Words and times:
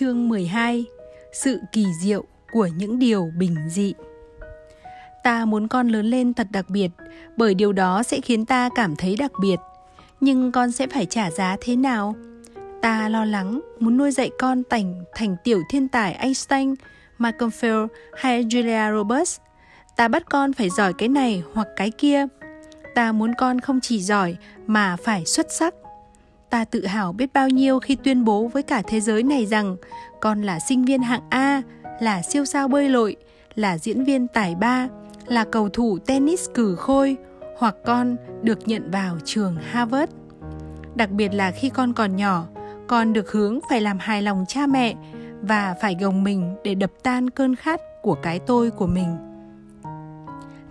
Chương 0.00 0.28
12 0.28 0.84
Sự 1.32 1.60
kỳ 1.72 1.86
diệu 2.00 2.24
của 2.52 2.66
những 2.66 2.98
điều 2.98 3.30
bình 3.38 3.56
dị. 3.68 3.94
Ta 5.24 5.44
muốn 5.44 5.68
con 5.68 5.88
lớn 5.88 6.06
lên 6.06 6.34
thật 6.34 6.46
đặc 6.50 6.70
biệt 6.70 6.88
Bởi 7.36 7.54
điều 7.54 7.72
đó 7.72 8.02
sẽ 8.02 8.20
khiến 8.20 8.46
ta 8.46 8.68
cảm 8.74 8.96
thấy 8.96 9.16
đặc 9.16 9.32
biệt. 9.40 9.56
Nhưng 10.20 10.52
con 10.52 10.72
sẽ 10.72 10.86
phải 10.86 11.06
trả 11.06 11.30
giá 11.30 11.56
thế 11.60 11.76
nào? 11.76 12.14
Ta 12.82 13.08
lo 13.08 13.24
lắng 13.24 13.60
muốn 13.80 13.96
nuôi 13.96 14.10
dạy 14.10 14.30
con 14.38 14.62
thành, 14.70 15.04
thành 15.14 15.36
tiểu 15.44 15.60
thiên 15.70 15.88
tài 15.88 16.12
Einstein, 16.12 16.74
Malcolm 17.18 17.50
Field 17.50 17.88
hay 18.16 18.44
Julia 18.44 18.96
Roberts. 18.96 19.38
Ta 19.96 20.08
bắt 20.08 20.22
con 20.30 20.52
phải 20.52 20.70
giỏi 20.70 20.92
cái 20.92 21.08
này 21.08 21.42
hoặc 21.54 21.68
cái 21.76 21.90
kia. 21.90 22.26
Ta 22.94 23.12
muốn 23.12 23.34
con 23.34 23.60
không 23.60 23.80
chỉ 23.80 24.02
giỏi 24.02 24.36
mà 24.66 24.96
phải 24.96 25.26
xuất 25.26 25.46
sắc. 25.52 25.74
Ta 26.50 26.64
tự 26.64 26.86
hào 26.86 27.12
biết 27.12 27.32
bao 27.32 27.48
nhiêu 27.48 27.78
khi 27.78 27.96
tuyên 27.96 28.24
bố 28.24 28.46
với 28.48 28.62
cả 28.62 28.82
thế 28.86 29.00
giới 29.00 29.22
này 29.22 29.46
rằng 29.46 29.76
con 30.20 30.42
là 30.42 30.58
sinh 30.58 30.84
viên 30.84 31.02
hạng 31.02 31.22
A, 31.30 31.62
là 32.00 32.22
siêu 32.22 32.44
sao 32.44 32.68
bơi 32.68 32.88
lội, 32.88 33.16
là 33.54 33.78
diễn 33.78 34.04
viên 34.04 34.28
tài 34.28 34.54
ba, 34.54 34.88
là 35.26 35.44
cầu 35.44 35.68
thủ 35.68 35.98
tennis 35.98 36.48
cử 36.54 36.76
khôi 36.76 37.16
hoặc 37.58 37.74
con 37.86 38.16
được 38.42 38.68
nhận 38.68 38.90
vào 38.90 39.16
trường 39.24 39.56
Harvard. 39.56 40.12
Đặc 40.94 41.10
biệt 41.10 41.34
là 41.34 41.50
khi 41.50 41.68
con 41.68 41.92
còn 41.92 42.16
nhỏ, 42.16 42.46
con 42.88 43.12
được 43.12 43.32
hướng 43.32 43.58
phải 43.70 43.80
làm 43.80 43.98
hài 43.98 44.22
lòng 44.22 44.44
cha 44.48 44.66
mẹ 44.66 44.94
và 45.42 45.74
phải 45.80 45.96
gồng 46.00 46.24
mình 46.24 46.56
để 46.64 46.74
đập 46.74 46.90
tan 47.02 47.30
cơn 47.30 47.56
khát 47.56 47.80
của 48.02 48.14
cái 48.14 48.38
tôi 48.38 48.70
của 48.70 48.86
mình. 48.86 49.16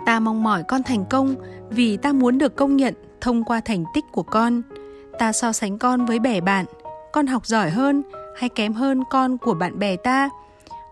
Ta 0.05 0.19
mong 0.19 0.43
mỏi 0.43 0.63
con 0.67 0.83
thành 0.83 1.05
công 1.09 1.35
vì 1.69 1.97
ta 1.97 2.13
muốn 2.13 2.37
được 2.37 2.55
công 2.55 2.77
nhận 2.77 2.93
thông 3.21 3.43
qua 3.43 3.61
thành 3.65 3.83
tích 3.93 4.05
của 4.11 4.23
con– 4.23 4.61
ta 5.19 5.31
so 5.33 5.51
sánh 5.51 5.77
con 5.77 6.05
với 6.05 6.19
bè 6.19 6.41
bạn? 6.41 6.65
Con 7.11 7.27
học 7.27 7.45
giỏi 7.45 7.69
hơn 7.69 8.03
hay 8.35 8.49
kém 8.49 8.73
hơn 8.73 9.03
con 9.09 9.37
của 9.37 9.53
bạn 9.53 9.79
bè 9.79 9.95
ta? 9.95 10.29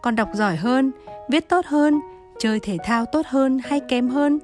Con 0.02 0.16
đọc 0.16 0.30
giỏi 0.34 0.55
hơn, 0.55 0.91
viết 1.30 1.50
tốt 1.50 1.66
hơn, 1.66 2.00
chơi 2.39 2.59
thể 2.59 2.78
thao 2.84 3.06
tốt 3.06 3.25
hơn 3.25 3.59
hay 3.64 3.80
kém 3.89 4.09
hơn? 4.09 4.39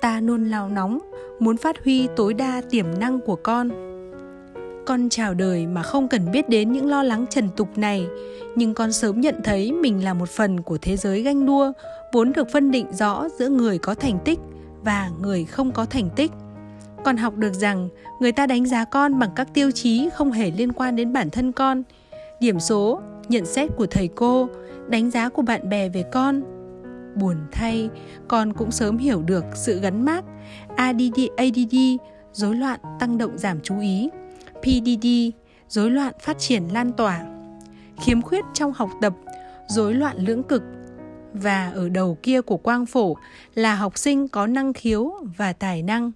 Ta 0.00 0.20
luôn 0.20 0.50
lao 0.50 0.68
nóng, 0.68 0.98
muốn 1.40 1.56
phát 1.56 1.84
huy 1.84 2.08
tối 2.16 2.34
đa 2.34 2.62
tiềm 2.70 2.86
năng 2.98 3.20
của 3.20 3.36
con. 3.36 3.70
Con 4.86 5.08
chào 5.08 5.34
đời 5.34 5.66
mà 5.66 5.82
không 5.82 6.08
cần 6.08 6.30
biết 6.32 6.48
đến 6.48 6.72
những 6.72 6.86
lo 6.86 7.02
lắng 7.02 7.26
trần 7.30 7.48
tục 7.56 7.68
này, 7.78 8.06
nhưng 8.56 8.74
con 8.74 8.92
sớm 8.92 9.20
nhận 9.20 9.34
thấy 9.44 9.72
mình 9.72 10.04
là 10.04 10.14
một 10.14 10.28
phần 10.28 10.62
của 10.62 10.78
thế 10.82 10.96
giới 10.96 11.22
ganh 11.22 11.46
đua, 11.46 11.72
vốn 12.12 12.32
được 12.32 12.48
phân 12.52 12.70
định 12.70 12.86
rõ 12.92 13.28
giữa 13.38 13.48
người 13.48 13.78
có 13.78 13.94
thành 13.94 14.18
tích 14.24 14.38
và 14.84 15.10
người 15.22 15.44
không 15.44 15.72
có 15.72 15.84
thành 15.84 16.10
tích. 16.16 16.30
Con 17.04 17.16
học 17.16 17.34
được 17.36 17.54
rằng 17.54 17.88
người 18.20 18.32
ta 18.32 18.46
đánh 18.46 18.66
giá 18.66 18.84
con 18.84 19.18
bằng 19.18 19.30
các 19.36 19.54
tiêu 19.54 19.70
chí 19.70 20.08
không 20.14 20.32
hề 20.32 20.50
liên 20.50 20.72
quan 20.72 20.96
đến 20.96 21.12
bản 21.12 21.30
thân 21.30 21.52
con. 21.52 21.82
Điểm 22.40 22.60
số 22.60 23.00
nhận 23.28 23.46
xét 23.46 23.70
của 23.76 23.86
thầy 23.86 24.08
cô 24.08 24.48
đánh 24.88 25.10
giá 25.10 25.28
của 25.28 25.42
bạn 25.42 25.68
bè 25.68 25.88
về 25.88 26.04
con. 26.12 26.42
Buồn 27.14 27.36
thay 27.52 27.90
con 28.28 28.52
cũng 28.52 28.70
sớm 28.70 28.98
hiểu 28.98 29.22
được 29.22 29.44
sự 29.54 29.80
gắn 29.80 30.04
mác 30.04 30.24
ADD, 30.76 31.20
ADD 31.36 31.76
rối 32.32 32.54
loạn 32.54 32.80
tăng 33.00 33.18
động 33.18 33.38
giảm 33.38 33.60
chú 33.60 33.80
ý 33.80 34.10
PDD 34.62 35.06
rối 35.68 35.90
loạn 35.90 36.14
phát 36.20 36.38
triển 36.38 36.62
lan 36.72 36.92
tỏa. 36.92 37.24
Khiếm 38.00 38.22
khuyết 38.22 38.44
trong 38.54 38.72
học 38.72 38.90
tập 39.00 39.12
rối 39.68 39.94
loạn 39.94 40.16
lưỡng 40.18 40.42
cực. 40.42 40.62
Và 41.32 41.72
ở 41.74 41.88
đầu 41.88 42.18
kia 42.22 42.40
của 42.40 42.56
quang 42.56 42.86
phổ 42.86 43.16
là 43.54 43.74
học 43.74 43.98
sinh 43.98 44.28
có 44.28 44.46
năng 44.46 44.72
khiếu 44.72 45.12
và 45.36 45.52
tài 45.52 45.82
năng 45.82 46.12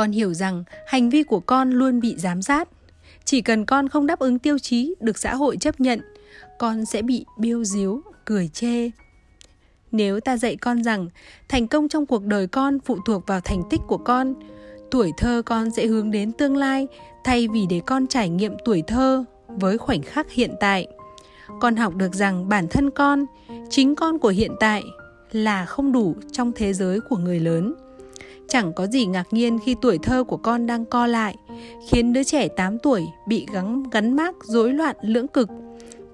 con 0.00 0.12
hiểu 0.12 0.34
rằng 0.34 0.64
hành 0.86 1.10
vi 1.10 1.22
của 1.22 1.40
con 1.40 1.70
luôn 1.70 2.00
bị 2.00 2.14
giám 2.18 2.42
sát. 2.42 2.68
Chỉ 3.24 3.40
cần 3.40 3.64
con 3.64 3.88
không 3.88 4.06
đáp 4.06 4.18
ứng 4.18 4.38
tiêu 4.38 4.58
chí 4.58 4.94
được 5.00 5.18
xã 5.18 5.34
hội 5.34 5.56
chấp 5.56 5.80
nhận, 5.80 6.00
con 6.58 6.84
sẽ 6.84 7.02
bị 7.02 7.24
biêu 7.38 7.64
díu, 7.64 8.02
cười 8.24 8.48
chê. 8.48 8.90
Nếu 9.92 10.20
ta 10.20 10.36
dạy 10.36 10.56
con 10.56 10.84
rằng 10.84 11.08
thành 11.48 11.68
công 11.68 11.88
trong 11.88 12.06
cuộc 12.06 12.24
đời 12.24 12.46
con 12.46 12.78
phụ 12.84 12.98
thuộc 13.06 13.26
vào 13.26 13.40
thành 13.40 13.62
tích 13.70 13.80
của 13.86 13.96
con, 13.98 14.34
tuổi 14.90 15.12
thơ 15.16 15.42
con 15.46 15.70
sẽ 15.70 15.86
hướng 15.86 16.10
đến 16.10 16.32
tương 16.32 16.56
lai 16.56 16.88
thay 17.24 17.48
vì 17.48 17.66
để 17.70 17.80
con 17.86 18.06
trải 18.06 18.28
nghiệm 18.28 18.52
tuổi 18.64 18.82
thơ 18.86 19.24
với 19.48 19.78
khoảnh 19.78 20.02
khắc 20.02 20.30
hiện 20.30 20.54
tại. 20.60 20.86
Con 21.60 21.76
học 21.76 21.94
được 21.94 22.14
rằng 22.14 22.48
bản 22.48 22.68
thân 22.68 22.90
con, 22.90 23.26
chính 23.70 23.94
con 23.94 24.18
của 24.18 24.28
hiện 24.28 24.52
tại 24.60 24.82
là 25.32 25.66
không 25.66 25.92
đủ 25.92 26.16
trong 26.32 26.52
thế 26.52 26.72
giới 26.72 27.00
của 27.00 27.16
người 27.16 27.40
lớn. 27.40 27.74
Chẳng 28.50 28.72
có 28.72 28.86
gì 28.86 29.06
ngạc 29.06 29.26
nhiên 29.30 29.58
khi 29.64 29.76
tuổi 29.82 29.98
thơ 29.98 30.24
của 30.24 30.36
con 30.36 30.66
đang 30.66 30.84
co 30.84 31.06
lại, 31.06 31.36
khiến 31.88 32.12
đứa 32.12 32.22
trẻ 32.22 32.48
8 32.48 32.78
tuổi 32.78 33.06
bị 33.26 33.46
gắn 33.52 33.82
gắn 33.90 34.16
mác 34.16 34.34
rối 34.44 34.72
loạn 34.72 34.96
lưỡng 35.02 35.28
cực. 35.28 35.48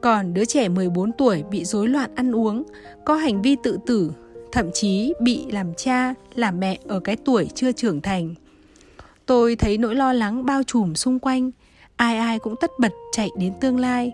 Còn 0.01 0.35
đứa 0.35 0.45
trẻ 0.45 0.69
14 0.69 1.13
tuổi 1.13 1.43
bị 1.51 1.65
rối 1.65 1.89
loạn 1.89 2.11
ăn 2.15 2.33
uống, 2.33 2.63
có 3.05 3.15
hành 3.15 3.43
vi 3.43 3.57
tự 3.63 3.79
tử, 3.87 4.13
thậm 4.53 4.71
chí 4.75 5.13
bị 5.21 5.47
làm 5.51 5.75
cha, 5.75 6.15
làm 6.35 6.61
mẹ 6.61 6.79
ở 6.87 7.01
cái 7.01 7.17
tuổi 7.17 7.49
chưa 7.55 7.73
trưởng 7.73 8.01
thành. 8.01 8.35
Tôi 9.27 9.57
thấy 9.57 9.79
nỗi 9.79 9.95
lo 9.95 10.13
lắng 10.13 10.47
bao 10.47 10.63
trùm 10.63 10.95
xung 10.95 11.19
quanh, 11.19 11.51
ai 11.97 12.19
ai 12.19 12.39
cũng 12.39 12.55
tất 12.61 12.71
bật 12.79 12.93
chạy 13.13 13.31
đến 13.39 13.53
tương 13.61 13.79
lai, 13.79 14.13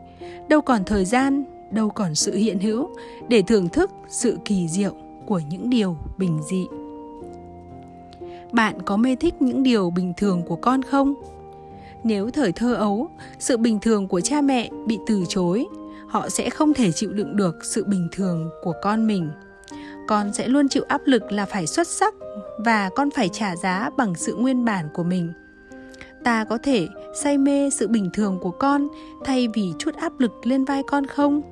đâu 0.49 0.60
còn 0.60 0.84
thời 0.84 1.04
gian, 1.04 1.44
đâu 1.72 1.89
còn 1.89 2.15
sự 2.15 2.34
hiện 2.34 2.59
hữu 2.59 2.89
để 3.28 3.43
thưởng 3.43 3.69
thức 3.69 3.91
sự 4.09 4.39
kỳ 4.44 4.69
diệu 4.69 4.97
của 5.27 5.41
những 5.50 5.71
điều 5.71 5.97
bình 6.19 6.41
dị 6.50 6.66
bạn 8.52 8.82
có 8.82 8.96
mê 8.96 9.16
thích 9.16 9.42
những 9.42 9.62
điều 9.62 9.90
bình 9.90 10.12
thường 10.16 10.42
của 10.42 10.56
con 10.56 10.82
không? 10.82 11.14
Nếu 12.04 12.30
thời 12.30 12.52
thơ 12.52 12.74
ấu, 12.74 13.08
sự 13.38 13.56
bình 13.56 13.78
thường 13.80 14.08
của 14.08 14.20
cha 14.20 14.40
mẹ 14.40 14.70
bị 14.86 14.98
từ 15.06 15.24
chối, 15.28 15.66
họ 16.06 16.28
sẽ 16.28 16.50
không 16.50 16.74
thể 16.74 16.92
chịu 16.92 17.12
đựng 17.12 17.36
được 17.36 17.64
sự 17.64 17.84
bình 17.84 18.08
thường 18.12 18.50
của 18.62 18.72
con 18.82 19.06
mình. 19.06 19.30
Con 20.08 20.32
sẽ 20.32 20.48
luôn 20.48 20.68
chịu 20.68 20.82
áp 20.88 21.00
lực 21.04 21.32
là 21.32 21.46
phải 21.46 21.66
xuất 21.66 21.88
sắc 21.88 22.14
và 22.58 22.91
con 22.96 23.10
phải 23.10 23.28
trả 23.28 23.56
giá 23.56 23.91
bằng 23.96 24.14
sự 24.14 24.34
nguyên 24.34 24.64
bản 24.64 24.88
của 24.94 25.02
mình. 25.02 25.32
Ta 26.24 26.44
có 26.44 26.58
thể 26.58 26.88
say 27.22 27.38
mê 27.38 27.70
sự 27.70 27.88
bình 27.88 28.10
thường 28.12 28.38
của 28.42 28.50
con 28.50 28.88
thay 29.24 29.48
vì 29.54 29.72
chút 29.78 29.94
áp 29.96 30.12
lực 30.20 30.46
lên 30.46 30.64
vai 30.64 30.82
con 30.86 31.06
không? 31.06 31.42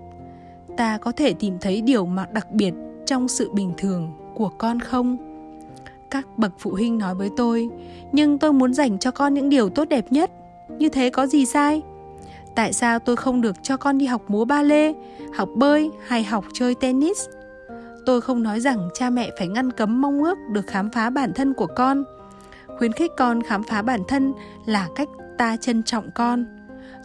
Ta 0.77 0.99
có 0.99 1.13
thể 1.13 1.33
tìm 1.33 1.59
thấy 1.61 1.81
điều 1.81 2.07
mà 2.07 2.27
đặc 2.33 2.51
biệt 2.51 2.75
trong 3.07 3.29
sự 3.29 3.51
bình 3.53 3.73
thường 3.79 4.13
của 4.35 4.49
con 4.49 4.81
không? 4.81 5.30
Các 6.11 6.39
bậc 6.39 6.53
phụ 6.59 6.71
huynh 6.71 6.99
nói 6.99 7.15
với 7.15 7.31
tôi, 7.37 7.69
nhưng 8.13 8.39
tôi 8.39 8.53
muốn 8.53 8.75
dành 8.75 8.99
cho 8.99 9.11
con 9.11 9.35
những 9.35 9.49
điều 9.49 9.71
tốt 9.71 9.89
đẹp 9.89 10.13
nhất. 10.13 10.31
Như 10.79 10.89
thế 10.89 11.11
có 11.11 11.27
gì 11.27 11.47
sai? 11.47 11.83
Tại 12.55 12.73
sao 12.73 12.99
tôi 12.99 13.17
không 13.17 13.41
được 13.41 13.57
cho 13.63 13.77
con 13.77 13.99
đi 13.99 14.07
học 14.07 14.23
múa 14.29 14.45
ba 14.45 14.63
lê, 14.63 14.95
học 15.35 15.49
bơi 15.57 15.91
hay 16.07 16.25
học 16.25 16.45
chơi 16.53 16.75
tennis? 16.75 17.19
Tôi 18.07 18.21
không 18.21 18.43
nói 18.43 18.61
rằng 18.61 18.89
cha 18.95 19.11
mẹ 19.11 19.31
phải 19.39 19.49
ngăn 19.49 19.73
cấm 19.73 20.01
mong 20.01 20.23
ước 20.23 20.39
được 20.53 20.67
khám 20.67 20.91
phá 20.91 21.11
bản 21.11 21.33
thân 21.35 21.55
của 21.55 21.67
con. 21.67 22.05
Khuyến 22.79 22.93
khích 22.93 23.11
con 23.17 23.43
khám 23.43 23.63
phá 23.63 23.83
bản 23.83 24.01
thân 24.09 24.33
là 24.67 24.89
cách 24.95 25.09
ta 25.39 25.57
trân 25.57 25.83
trọng 25.83 26.11
con. 26.15 26.45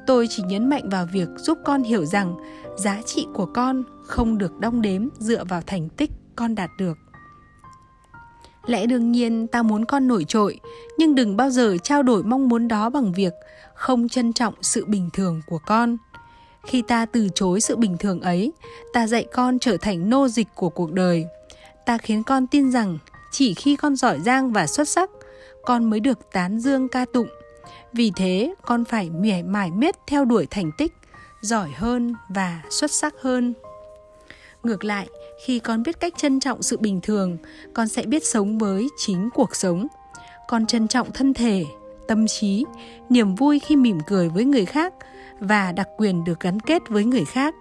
Tôi 0.08 0.28
chỉ 0.30 0.44
nhấn 0.48 0.70
mạnh 0.70 0.90
vào 0.90 1.06
việc 1.14 1.30
giúp 1.38 1.58
con 1.66 1.84
hiểu 1.84 2.06
rằng 2.06 2.36
giá 2.78 3.02
trị 3.06 3.28
của 3.34 3.46
con 3.46 3.84
không 4.04 4.38
được 4.38 4.60
đong 4.60 4.82
đếm 4.82 5.08
dựa 5.20 5.44
vào 5.44 5.62
thành 5.68 5.90
tích 5.90 6.12
con 6.36 6.56
đạt 6.56 6.70
được. 6.78 6.98
Lẽ 8.66 8.86
đương 8.86 9.12
nhiên 9.12 9.48
ta 9.48 9.64
muốn 9.64 9.86
con 9.86 10.08
nổi 10.08 10.26
trội, 10.28 10.60
nhưng 10.98 11.16
đừng 11.16 11.38
bao 11.38 11.50
giờ 11.50 11.78
trao 11.84 12.04
đổi 12.04 12.24
mong 12.24 12.50
muốn 12.50 12.68
đó 12.68 12.90
bằng 12.90 13.14
việc 13.14 13.34
không 13.74 14.10
trân 14.10 14.34
trọng 14.34 14.54
sự 14.62 14.86
bình 14.86 15.10
thường 15.14 15.42
của 15.48 15.60
con. 15.66 15.98
Khi 16.66 16.82
ta 16.82 17.06
từ 17.06 17.28
chối 17.36 17.62
sự 17.62 17.76
bình 17.76 17.98
thường 18.00 18.22
ấy, 18.22 18.52
ta 18.94 19.08
dạy 19.08 19.26
con 19.34 19.60
trở 19.60 19.78
thành 19.78 20.10
nô 20.10 20.28
dịch 20.28 20.48
của 20.56 20.70
cuộc 20.70 20.92
đời. 20.92 21.26
Ta 21.86 21.98
khiến 21.98 22.24
con 22.24 22.48
tin 22.48 22.72
rằng 22.72 22.98
chỉ 23.32 23.54
khi 23.54 23.76
con 23.76 23.96
giỏi 23.96 24.20
giang 24.20 24.52
và 24.52 24.68
xuất 24.68 24.90
sắc, 24.90 25.10
con 25.64 25.90
mới 25.90 26.00
được 26.00 26.20
tán 26.32 26.60
dương 26.60 26.90
ca 26.90 27.06
tụng. 27.14 27.28
Vì 27.94 28.12
thế, 28.16 28.54
con 28.62 28.86
phải 28.86 29.10
mỉa 29.10 29.42
mải 29.46 29.72
miết 29.72 29.96
theo 30.08 30.26
đuổi 30.26 30.48
thành 30.52 30.72
tích, 30.78 30.94
giỏi 31.42 31.70
hơn 31.72 32.14
và 32.30 32.62
xuất 32.70 32.92
sắc 32.92 33.14
hơn. 33.22 33.54
Ngược 34.66 34.84
lại, 34.84 35.08
khi 35.46 35.60
con 35.60 35.84
biết 35.84 36.00
cách 36.00 36.14
trân 36.18 36.40
trọng 36.40 36.64
sự 36.64 36.78
bình 36.78 37.00
thường 37.04 37.38
con 37.74 37.88
sẽ 37.88 38.04
biết 38.04 38.26
sống 38.26 38.58
với 38.58 38.88
chính 38.98 39.30
cuộc 39.34 39.56
sống. 39.56 39.88
Con 40.48 40.66
trân 40.66 40.88
trọng 40.88 41.12
thân 41.12 41.34
thể 41.34 41.66
tâm 42.08 42.28
trí 42.28 42.66
niềm 43.10 43.36
vui 43.36 43.60
khi 43.60 43.76
mỉm 43.76 43.98
cười 44.08 44.30
với 44.30 44.46
người 44.46 44.66
khác 44.66 44.94
và 45.40 45.72
đặc 45.72 45.88
quyền 45.98 46.24
được 46.24 46.40
gắn 46.40 46.60
kết 46.60 46.82
với 46.90 47.06
người 47.06 47.26
khác. 47.26 47.56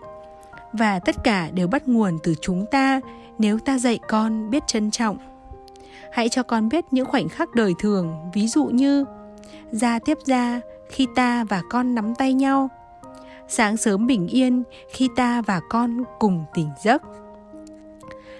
Và 0.72 0.98
tất 0.98 1.16
cả 1.24 1.50
đều 1.54 1.68
bắt 1.68 1.88
nguồn 1.88 2.18
từ 2.22 2.34
chúng 2.40 2.66
ta 2.70 3.00
nếu 3.38 3.58
ta 3.58 3.78
dạy 3.78 3.98
con 4.08 4.50
biết 4.50 4.62
trân 4.66 4.90
trọng. 4.90 5.18
Hãy 6.12 6.28
cho 6.28 6.42
con 6.42 6.68
biết 6.68 6.84
những 6.90 7.06
khoảnh 7.06 7.28
khắc 7.28 7.54
đời 7.54 7.72
thường 7.78 8.30
ví 8.34 8.48
dụ 8.48 8.64
như 8.64 9.04
ra 9.70 9.98
tiếp 9.98 10.18
ra 10.26 10.60
khi 10.90 11.06
ta 11.14 11.44
và 11.44 11.62
con 11.70 11.94
nắm 11.94 12.14
tay 12.14 12.34
nhau 12.34 12.68
sáng 13.48 13.76
sớm 13.76 14.06
bình 14.06 14.28
yên 14.28 14.62
khi 14.88 15.08
ta 15.16 15.42
và 15.42 15.60
con 15.70 16.04
cùng 16.18 16.44
tỉnh 16.54 16.68
giấc. 16.84 17.02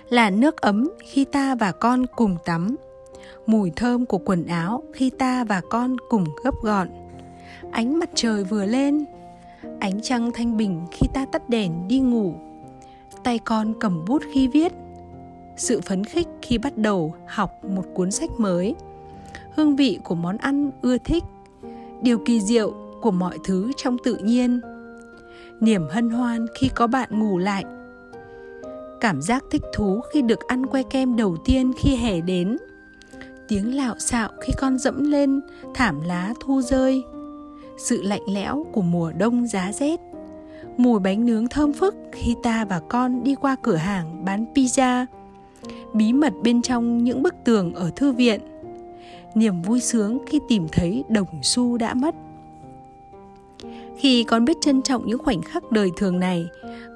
Là 0.09 0.31
nước 0.31 0.57
ấm 0.57 0.91
khi 1.05 1.25
ta 1.25 1.55
và 1.55 1.73
con 1.73 2.07
cùng 2.07 2.37
tắm. 2.45 2.77
Mùi 3.47 3.71
thơm 3.71 4.07
của 4.07 4.19
quần 4.19 4.47
áo 4.47 4.83
khi 4.93 5.11
ta 5.11 5.45
và 5.45 5.61
con 5.71 5.97
cùng 6.09 6.25
gấp 6.45 6.55
gọn. 6.63 6.89
Ánh 7.71 7.99
mặt 7.99 8.11
trời 8.15 8.45
vừa 8.45 8.65
lên. 8.65 9.05
Ánh 9.81 10.01
trăng 10.03 10.31
thanh 10.35 10.57
bình 10.57 10.87
khi 10.91 11.07
ta 11.15 11.27
tắt 11.33 11.49
đèn 11.49 11.89
đi 11.89 12.01
ngủ. 12.01 12.35
Tay 13.25 13.39
con 13.39 13.75
cầm 13.81 14.05
bút 14.05 14.23
khi 14.33 14.49
viết. 14.49 14.73
Sự 15.57 15.81
phấn 15.81 16.05
khích 16.05 16.29
khi 16.43 16.59
bắt 16.59 16.77
đầu 16.77 17.15
học 17.27 17.65
một 17.65 17.85
cuốn 17.95 18.11
sách 18.11 18.31
mới. 18.39 18.75
Hương 19.55 19.77
vị 19.77 19.99
của 20.05 20.15
món 20.15 20.37
ăn 20.37 20.71
ưa 20.83 20.99
thích. 20.99 21.25
Điều 22.03 22.19
kỳ 22.19 22.41
diệu 22.41 22.73
của 23.03 23.11
mọi 23.11 23.39
thứ 23.45 23.73
trong 23.77 23.97
tự 24.05 24.17
nhiên 24.17 24.61
niềm 25.61 25.83
hân 25.91 26.11
hoan 26.11 26.47
khi 26.55 26.71
có 26.75 26.87
bạn 26.87 27.09
ngủ 27.19 27.39
lại. 27.39 27.65
Cảm 29.01 29.23
giác 29.23 29.45
thích 29.51 29.63
thú 29.73 30.01
khi 30.13 30.23
được 30.23 30.41
ăn 30.47 30.67
que 30.67 30.83
kem 30.83 31.17
đầu 31.17 31.37
tiên 31.45 31.73
khi 31.79 31.97
hè 31.97 32.21
đến. 32.21 32.57
Tiếng 33.49 33.77
lạo 33.77 33.95
xạo 33.99 34.29
khi 34.41 34.53
con 34.59 34.79
dẫm 34.79 35.11
lên, 35.11 35.41
thảm 35.75 36.01
lá 36.01 36.35
thu 36.41 36.63
rơi. 36.63 37.03
Sự 37.79 38.03
lạnh 38.03 38.23
lẽo 38.29 38.67
của 38.73 38.83
mùa 38.83 39.13
đông 39.13 39.47
giá 39.47 39.73
rét. 39.73 40.01
Mùi 40.77 41.01
bánh 41.01 41.27
nướng 41.27 41.49
thơm 41.49 41.73
phức 41.73 41.95
khi 42.13 42.35
ta 42.43 42.65
và 42.65 42.81
con 42.89 43.25
đi 43.25 43.35
qua 43.35 43.57
cửa 43.63 43.77
hàng 43.77 44.25
bán 44.25 44.45
pizza. 44.55 45.07
Bí 45.95 46.13
mật 46.13 46.33
bên 46.43 46.63
trong 46.63 47.05
những 47.05 47.23
bức 47.23 47.35
tường 47.45 47.75
ở 47.75 47.91
thư 47.97 48.13
viện. 48.13 48.41
Niềm 49.35 49.63
vui 49.63 49.81
sướng 49.81 50.19
khi 50.27 50.41
tìm 50.49 50.67
thấy 50.73 51.05
đồng 51.09 51.43
xu 51.43 51.77
đã 51.77 51.95
mất 51.95 52.15
khi 53.99 54.25
con 54.25 54.45
biết 54.45 54.57
trân 54.61 54.83
trọng 54.83 55.07
những 55.07 55.19
khoảnh 55.19 55.43
khắc 55.43 55.73
đời 55.73 55.91
thường 55.97 56.21
này, 56.21 56.49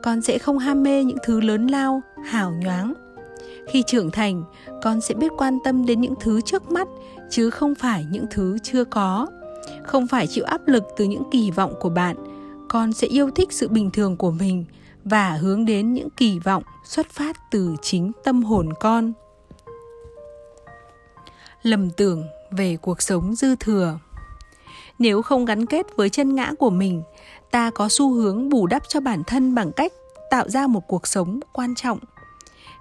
con 0.02 0.22
sẽ 0.22 0.38
không 0.38 0.58
ham 0.58 0.82
mê 0.82 1.04
những 1.04 1.18
thứ 1.24 1.40
lớn 1.40 1.66
lao, 1.66 2.02
hào 2.24 2.52
nhoáng. 2.52 2.94
Khi 3.68 3.82
trưởng 3.86 4.10
thành, 4.10 4.44
con 4.82 5.00
sẽ 5.00 5.14
biết 5.14 5.32
quan 5.36 5.58
tâm 5.64 5.86
đến 5.86 6.00
những 6.00 6.14
thứ 6.20 6.40
trước 6.40 6.70
mắt, 6.70 6.88
chứ 7.30 7.50
không 7.50 7.74
phải 7.74 8.06
những 8.10 8.24
thứ 8.30 8.58
chưa 8.62 8.84
có. 8.84 9.26
Không 9.84 10.06
phải 10.06 10.26
chịu 10.26 10.44
áp 10.44 10.60
lực 10.66 10.84
từ 10.96 11.04
những 11.04 11.22
kỳ 11.30 11.50
vọng 11.50 11.74
của 11.80 11.90
bạn, 11.90 12.16
con 12.68 12.92
sẽ 12.92 13.06
yêu 13.06 13.30
thích 13.30 13.52
sự 13.52 13.68
bình 13.68 13.90
thường 13.90 14.16
của 14.16 14.30
mình 14.30 14.64
và 15.04 15.30
hướng 15.30 15.64
đến 15.64 15.92
những 15.92 16.10
kỳ 16.10 16.38
vọng 16.38 16.62
xuất 16.84 17.10
phát 17.10 17.36
từ 17.50 17.74
chính 17.82 18.12
tâm 18.24 18.42
hồn 18.42 18.68
con. 18.80 19.12
Lầm 21.62 21.90
tưởng 21.90 22.24
về 22.50 22.76
cuộc 22.76 23.02
sống 23.02 23.34
dư 23.34 23.56
thừa 23.56 23.98
nếu 24.98 25.22
không 25.22 25.44
gắn 25.44 25.66
kết 25.66 25.86
với 25.96 26.10
chân 26.10 26.34
ngã 26.34 26.52
của 26.58 26.70
mình, 26.70 27.02
ta 27.50 27.70
có 27.70 27.88
xu 27.90 28.12
hướng 28.12 28.48
bù 28.48 28.66
đắp 28.66 28.82
cho 28.88 29.00
bản 29.00 29.22
thân 29.26 29.54
bằng 29.54 29.72
cách 29.72 29.92
tạo 30.30 30.48
ra 30.48 30.66
một 30.66 30.82
cuộc 30.88 31.06
sống 31.06 31.40
quan 31.52 31.74
trọng. 31.74 31.98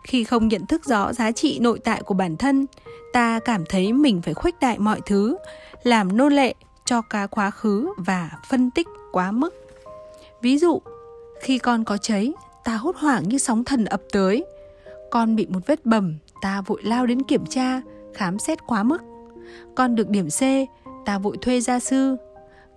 Khi 0.04 0.24
không 0.24 0.48
nhận 0.48 0.66
thức 0.66 0.86
rõ 0.86 1.14
giá 1.14 1.31
trị 1.31 1.60
nội 1.60 1.80
tại 1.84 2.04
của 2.04 2.14
bản 2.14 2.38
thân, 2.38 2.66
ta 3.14 3.40
cảm 3.40 3.64
thấy 3.69 3.94
mình 3.94 4.22
phải 4.22 4.34
khuếch 4.34 4.60
đại 4.60 4.80
mọi 4.80 5.02
thứ, 5.06 5.38
làm 5.84 6.18
nô 6.18 6.30
lệ 6.30 6.54
cho 6.86 7.02
cá 7.02 7.28
quá 7.28 7.52
khứ 7.52 7.94
và 7.98 8.31
phân 8.50 8.72
tích 8.72 8.88
quá 9.12 9.31
mức. 9.31 9.56
Ví 10.42 10.58
dụ, 10.58 10.81
khi 11.42 11.60
con 11.60 11.84
có 11.84 11.98
cháy, 11.98 12.34
ta 12.64 12.75
hốt 12.75 12.96
hoảng 12.96 13.30
như 13.30 13.38
sóng 13.38 13.64
thần 13.64 13.86
ập 13.86 14.02
tới. 14.12 14.46
Con 15.12 15.36
bị 15.36 15.48
một 15.50 15.60
vết 15.68 15.86
bầm, 15.86 16.16
ta 16.42 16.62
vội 16.62 16.81
lao 16.84 17.06
đến 17.06 17.24
kiểm 17.24 17.46
tra, 17.46 17.81
khám 18.14 18.40
xét 18.40 18.68
quá 18.68 18.84
mức. 18.84 19.02
Con 19.75 19.96
được 19.96 20.10
điểm 20.10 20.28
c 20.30 20.42
ta 21.07 21.18
vội 21.18 21.38
thuê 21.42 21.62
gia 21.62 21.80
sư. 21.80 22.15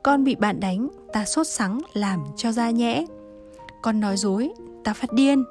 Con 0.03 0.25
bị 0.25 0.35
bạn 0.35 0.61
đánh, 0.61 0.89
ta 1.13 1.25
sốt 1.25 1.47
sắng 1.47 1.81
làm 1.93 2.25
cho 2.37 2.53
ra 2.53 2.71
nhẽ. 2.71 3.05
Con 3.83 4.01
nói 4.01 4.17
dối, 4.17 4.51
ta 4.85 4.95
phát 4.95 5.13
điên. 5.13 5.45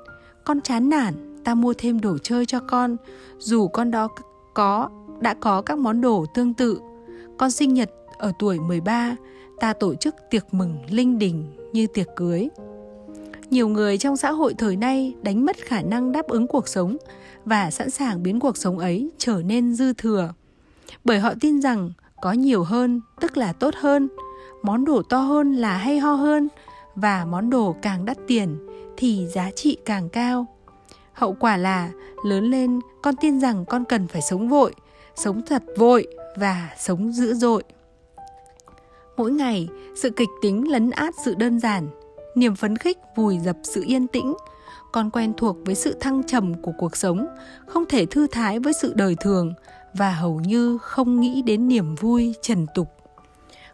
Con 0.46 0.62
chán 0.62 0.90
nản, 0.90 1.14
ta 1.44 1.56
mua 1.56 1.74
thêm 1.78 2.02
đồ 2.02 2.18
chơi 2.18 2.46
cho 2.46 2.60
con. 2.60 2.98
Dù 3.38 3.68
con 3.68 3.92
đó 3.92 4.08
có, 4.54 4.90
đã 5.20 5.34
có 5.34 5.62
các 5.62 5.78
món 5.78 6.02
đồ 6.02 6.26
tương 6.34 6.54
tự. 6.54 6.80
Con 7.38 7.52
sinh 7.52 7.74
nhật 7.74 7.92
ở 8.18 8.32
tuổi 8.40 8.60
13 8.60 9.16
ta 9.60 9.74
tổ 9.74 9.96
chức 9.96 10.16
tiệc 10.30 10.54
mừng 10.54 10.78
linh 10.90 11.20
đình 11.20 11.52
như 11.74 11.88
tiệc 11.88 12.08
cưới. 12.16 12.50
Nhiều 13.50 13.68
người 13.68 13.98
trong 13.98 14.18
xã 14.18 14.32
hội 14.32 14.54
thời 14.54 14.76
nay 14.76 15.16
đánh 15.22 15.46
mất 15.46 15.58
khả 15.58 15.82
năng 15.82 16.12
đáp 16.12 16.28
ứng 16.28 16.48
cuộc 16.48 16.68
sống 16.68 16.98
và 17.46 17.72
sẵn 17.72 17.90
sàng 17.90 18.24
biến 18.24 18.40
cuộc 18.40 18.58
sống 18.58 18.80
ấy 18.80 19.10
trở 19.18 19.42
nên 19.46 19.74
dư 19.74 19.94
thừa. 19.94 20.34
Bởi 21.04 21.20
họ 21.20 21.34
tin 21.42 21.62
rằng 21.62 21.92
có 22.22 22.32
nhiều 22.32 22.64
hơn, 22.64 23.02
tức 23.22 23.38
là 23.38 23.54
tốt 23.54 23.74
hơn. 23.78 24.10
Món 24.64 24.86
đồ 24.86 25.02
to 25.02 25.18
hơn 25.18 25.54
là 25.54 25.78
hay 25.78 26.00
ho 26.00 26.14
hơn, 26.14 26.48
và 26.96 27.26
món 27.26 27.50
đồ 27.50 27.76
càng 27.82 28.06
đắt 28.06 28.18
tiền 28.28 28.58
thì 28.98 29.28
giá 29.28 29.52
trị 29.52 29.78
càng 29.86 30.10
cao. 30.10 30.46
Hậu 31.14 31.36
quả 31.40 31.58
là, 31.58 31.90
lớn 32.24 32.44
lên, 32.44 32.80
con 33.02 33.16
tin 33.16 33.40
rằng 33.40 33.66
con 33.66 33.86
cần 33.86 34.08
phải 34.08 34.22
sống 34.22 34.50
vội, 34.50 34.74
sống 35.16 35.42
thật 35.46 35.64
vội 35.78 36.08
và 36.36 36.70
sống 36.78 37.12
dữ 37.12 37.34
dội. 37.34 37.64
Mỗi 39.18 39.32
ngày, 39.32 39.68
sự 39.96 40.10
kịch 40.10 40.30
tính 40.42 40.72
lấn 40.72 40.92
át 40.92 41.14
sự 41.26 41.36
đơn 41.36 41.60
giản, 41.60 41.88
niềm 42.36 42.56
phấn 42.56 42.78
khích 42.78 42.98
vùi 43.16 43.38
dập 43.38 43.58
sự 43.64 43.84
yên 43.88 44.08
tĩnh. 44.08 44.34
Con 44.92 45.10
quen 45.10 45.34
thuộc 45.38 45.58
với 45.66 45.76
sự 45.76 45.96
thăng 46.00 46.24
trầm 46.24 46.62
của 46.62 46.72
cuộc 46.78 46.96
sống, 46.96 47.28
không 47.68 47.86
thể 47.90 48.06
thư 48.06 48.28
thái 48.28 48.60
với 48.60 48.74
sự 48.74 48.94
đời 48.96 49.16
thường 49.22 49.54
và 49.94 50.12
hầu 50.12 50.40
như 50.40 50.78
không 50.78 51.20
nghĩ 51.20 51.42
đến 51.42 51.68
niềm 51.68 51.96
vui 51.96 52.36
trần 52.42 52.66
tục. 52.76 52.88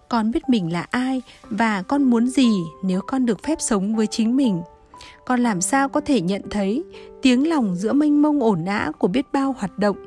Con 0.10 0.32
biết 0.32 0.50
mình 0.50 0.74
là 0.74 0.88
ai 0.92 1.22
và 1.44 1.82
con 1.82 2.04
muốn 2.04 2.28
gì 2.28 2.52
nếu 2.84 3.02
con 3.08 3.26
được 3.26 3.44
phép 3.44 3.62
sống 3.62 3.96
với 3.96 4.08
chính 4.08 4.36
mình? 4.36 4.62
Con 5.26 5.40
làm 5.40 5.62
sao 5.62 5.90
có 5.90 6.02
thể 6.02 6.22
nhận 6.22 6.42
thấy 6.50 6.84
tiếng 7.22 7.50
lòng 7.50 7.76
giữa 7.76 7.94
mênh 7.94 8.22
mông 8.22 8.40
ổn 8.40 8.66
ã 8.66 8.92
của 9.00 9.08
biết 9.08 9.26
bao 9.34 9.56
hoạt 9.58 9.80
động? 9.80 9.98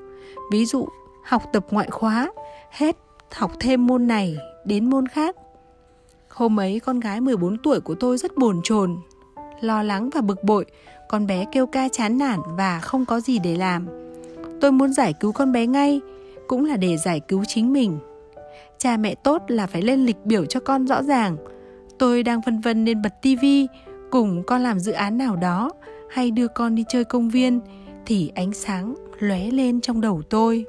Ví 0.52 0.66
dụ, 0.66 0.88
học 1.24 1.42
tập 1.52 1.66
ngoại 1.70 1.90
khóa, 1.90 2.32
hết 2.70 2.96
học 3.32 3.52
thêm 3.60 3.86
môn 3.86 4.06
này 4.06 4.36
đến 4.64 4.90
môn 4.90 5.08
khác. 5.08 5.36
Hôm 6.28 6.60
ấy 6.60 6.80
con 6.80 7.00
gái 7.00 7.20
14 7.20 7.56
tuổi 7.62 7.80
của 7.80 7.94
tôi 7.94 8.18
rất 8.18 8.36
bồn 8.36 8.60
chồn, 8.64 8.96
lo 9.60 9.82
lắng 9.82 10.10
và 10.14 10.20
bực 10.20 10.44
bội. 10.44 10.66
Con 11.08 11.26
bé 11.26 11.44
kêu 11.52 11.66
ca 11.66 11.88
chán 11.88 12.18
nản 12.18 12.40
và 12.56 12.80
không 12.80 13.04
có 13.04 13.20
gì 13.20 13.38
để 13.38 13.56
làm 13.56 14.07
tôi 14.60 14.72
muốn 14.72 14.92
giải 14.92 15.12
cứu 15.12 15.32
con 15.32 15.52
bé 15.52 15.66
ngay, 15.66 16.00
cũng 16.46 16.64
là 16.64 16.76
để 16.76 16.96
giải 16.96 17.20
cứu 17.20 17.44
chính 17.44 17.72
mình. 17.72 17.98
Cha 18.78 18.96
mẹ 18.96 19.14
tốt 19.14 19.42
là 19.48 19.66
phải 19.66 19.82
lên 19.82 20.06
lịch 20.06 20.24
biểu 20.24 20.44
cho 20.44 20.60
con 20.60 20.86
rõ 20.86 21.02
ràng. 21.02 21.36
Tôi 21.98 22.22
đang 22.22 22.40
vân 22.40 22.60
vân 22.60 22.84
nên 22.84 23.02
bật 23.02 23.22
tivi 23.22 23.66
cùng 24.10 24.42
con 24.46 24.62
làm 24.62 24.78
dự 24.78 24.92
án 24.92 25.18
nào 25.18 25.36
đó, 25.36 25.70
hay 26.10 26.30
đưa 26.30 26.48
con 26.48 26.74
đi 26.74 26.84
chơi 26.88 27.04
công 27.04 27.28
viên, 27.28 27.60
thì 28.06 28.32
ánh 28.34 28.52
sáng 28.52 28.94
lóe 29.18 29.50
lên 29.50 29.80
trong 29.80 30.00
đầu 30.00 30.22
tôi. 30.30 30.64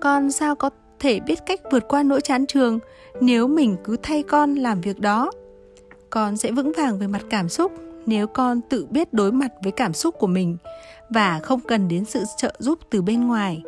Con 0.00 0.30
sao 0.30 0.54
có 0.54 0.70
thể 0.98 1.20
biết 1.20 1.38
cách 1.46 1.60
vượt 1.72 1.88
qua 1.88 2.02
nỗi 2.02 2.20
chán 2.20 2.46
trường 2.46 2.78
nếu 3.20 3.48
mình 3.48 3.76
cứ 3.84 3.96
thay 4.02 4.22
con 4.22 4.54
làm 4.54 4.80
việc 4.80 5.00
đó? 5.00 5.30
Con 6.10 6.36
sẽ 6.36 6.52
vững 6.52 6.72
vàng 6.76 6.98
về 6.98 7.06
mặt 7.06 7.22
cảm 7.30 7.48
xúc 7.48 7.72
nếu 8.06 8.26
con 8.26 8.60
tự 8.60 8.86
biết 8.90 9.12
đối 9.12 9.32
mặt 9.32 9.52
với 9.62 9.72
cảm 9.72 9.92
xúc 9.92 10.14
của 10.18 10.26
mình 10.26 10.56
và 11.10 11.40
không 11.42 11.60
cần 11.60 11.88
đến 11.88 12.04
sự 12.04 12.24
trợ 12.36 12.54
giúp 12.58 12.78
từ 12.90 13.02
bên 13.02 13.26
ngoài. 13.26 13.62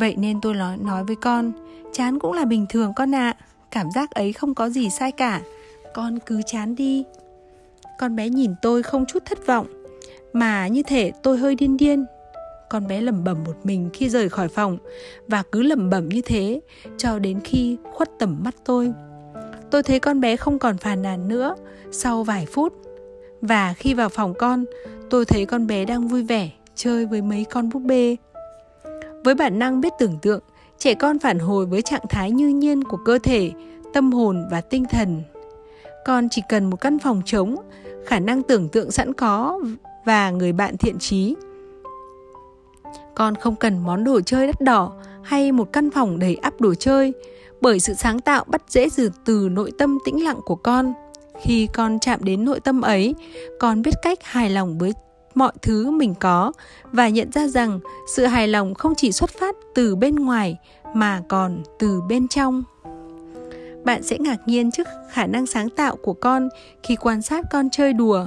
Vậy 0.00 0.14
nên 0.16 0.40
tôi 0.40 0.54
nói 0.54 0.76
nói 0.76 1.04
với 1.04 1.16
con, 1.16 1.52
chán 1.92 2.18
cũng 2.18 2.32
là 2.32 2.44
bình 2.44 2.66
thường 2.68 2.92
con 2.96 3.14
ạ 3.14 3.36
à. 3.38 3.44
cảm 3.70 3.90
giác 3.90 4.10
ấy 4.10 4.32
không 4.32 4.54
có 4.54 4.68
gì 4.68 4.90
sai 4.90 5.12
cả. 5.12 5.40
Con 5.94 6.18
cứ 6.26 6.42
chán 6.46 6.74
đi. 6.74 7.04
Con 7.98 8.16
bé 8.16 8.28
nhìn 8.28 8.54
tôi 8.62 8.82
không 8.82 9.06
chút 9.06 9.24
thất 9.24 9.46
vọng, 9.46 9.66
mà 10.32 10.66
như 10.66 10.82
thể 10.82 11.12
tôi 11.22 11.38
hơi 11.38 11.54
điên 11.54 11.76
điên. 11.76 12.06
Con 12.70 12.86
bé 12.86 13.00
lẩm 13.00 13.24
bẩm 13.24 13.44
một 13.44 13.56
mình 13.64 13.90
khi 13.92 14.08
rời 14.08 14.28
khỏi 14.28 14.48
phòng 14.48 14.78
và 15.28 15.42
cứ 15.52 15.62
lẩm 15.62 15.90
bẩm 15.90 16.08
như 16.08 16.20
thế 16.24 16.60
cho 16.98 17.18
đến 17.18 17.40
khi 17.44 17.76
khuất 17.92 18.10
tầm 18.18 18.40
mắt 18.44 18.54
tôi. 18.64 18.92
Tôi 19.70 19.82
thấy 19.82 20.00
con 20.00 20.20
bé 20.20 20.36
không 20.36 20.58
còn 20.58 20.78
phàn 20.78 21.02
nàn 21.02 21.28
nữa 21.28 21.54
sau 21.90 22.22
vài 22.24 22.46
phút 22.46 22.72
và 23.40 23.74
khi 23.76 23.94
vào 23.94 24.08
phòng 24.08 24.34
con, 24.34 24.64
tôi 25.10 25.24
thấy 25.24 25.46
con 25.46 25.66
bé 25.66 25.84
đang 25.84 26.08
vui 26.08 26.22
vẻ 26.22 26.50
chơi 26.74 27.06
với 27.06 27.22
mấy 27.22 27.46
con 27.50 27.70
búp 27.70 27.82
bê. 27.82 28.16
Với 29.24 29.34
bản 29.34 29.58
năng 29.58 29.80
biết 29.80 29.92
tưởng 29.98 30.18
tượng, 30.22 30.40
trẻ 30.78 30.94
con 30.94 31.18
phản 31.18 31.38
hồi 31.38 31.66
với 31.66 31.82
trạng 31.82 32.04
thái 32.08 32.30
như 32.30 32.48
nhiên 32.48 32.84
của 32.84 32.98
cơ 33.04 33.18
thể, 33.18 33.50
tâm 33.92 34.12
hồn 34.12 34.48
và 34.50 34.60
tinh 34.60 34.84
thần. 34.90 35.22
Con 36.04 36.28
chỉ 36.28 36.42
cần 36.48 36.70
một 36.70 36.80
căn 36.80 36.98
phòng 36.98 37.22
trống, 37.24 37.56
khả 38.06 38.18
năng 38.18 38.42
tưởng 38.42 38.68
tượng 38.68 38.90
sẵn 38.90 39.12
có 39.12 39.60
và 40.04 40.30
người 40.30 40.52
bạn 40.52 40.76
thiện 40.76 40.98
trí 40.98 41.34
con 43.16 43.34
không 43.34 43.56
cần 43.56 43.78
món 43.78 44.04
đồ 44.04 44.20
chơi 44.20 44.46
đắt 44.46 44.60
đỏ 44.60 44.92
hay 45.22 45.52
một 45.52 45.72
căn 45.72 45.90
phòng 45.90 46.18
đầy 46.18 46.36
ắp 46.36 46.60
đồ 46.60 46.74
chơi, 46.74 47.12
bởi 47.60 47.80
sự 47.80 47.94
sáng 47.94 48.20
tạo 48.20 48.44
bắt 48.46 48.62
dễ 48.68 48.88
từ 48.96 49.10
từ 49.24 49.48
nội 49.52 49.72
tâm 49.78 49.98
tĩnh 50.04 50.24
lặng 50.24 50.40
của 50.44 50.54
con 50.54 50.92
khi 51.42 51.68
con 51.72 51.98
chạm 52.00 52.24
đến 52.24 52.44
nội 52.44 52.60
tâm 52.60 52.80
ấy, 52.80 53.14
con 53.60 53.82
biết 53.82 53.94
cách 54.02 54.18
hài 54.22 54.50
lòng 54.50 54.78
với 54.78 54.92
mọi 55.34 55.52
thứ 55.62 55.90
mình 55.90 56.14
có 56.20 56.52
và 56.92 57.08
nhận 57.08 57.32
ra 57.32 57.48
rằng 57.48 57.80
sự 58.14 58.26
hài 58.26 58.48
lòng 58.48 58.74
không 58.74 58.94
chỉ 58.96 59.12
xuất 59.12 59.30
phát 59.30 59.56
từ 59.74 59.96
bên 59.96 60.16
ngoài 60.16 60.56
mà 60.94 61.22
còn 61.28 61.62
từ 61.78 62.00
bên 62.08 62.28
trong. 62.28 62.62
Bạn 63.84 64.02
sẽ 64.02 64.18
ngạc 64.18 64.36
nhiên 64.46 64.70
trước 64.70 64.88
khả 65.10 65.26
năng 65.26 65.46
sáng 65.46 65.68
tạo 65.68 65.96
của 65.96 66.12
con 66.12 66.48
khi 66.82 66.96
quan 66.96 67.22
sát 67.22 67.44
con 67.52 67.70
chơi 67.70 67.92
đùa. 67.92 68.26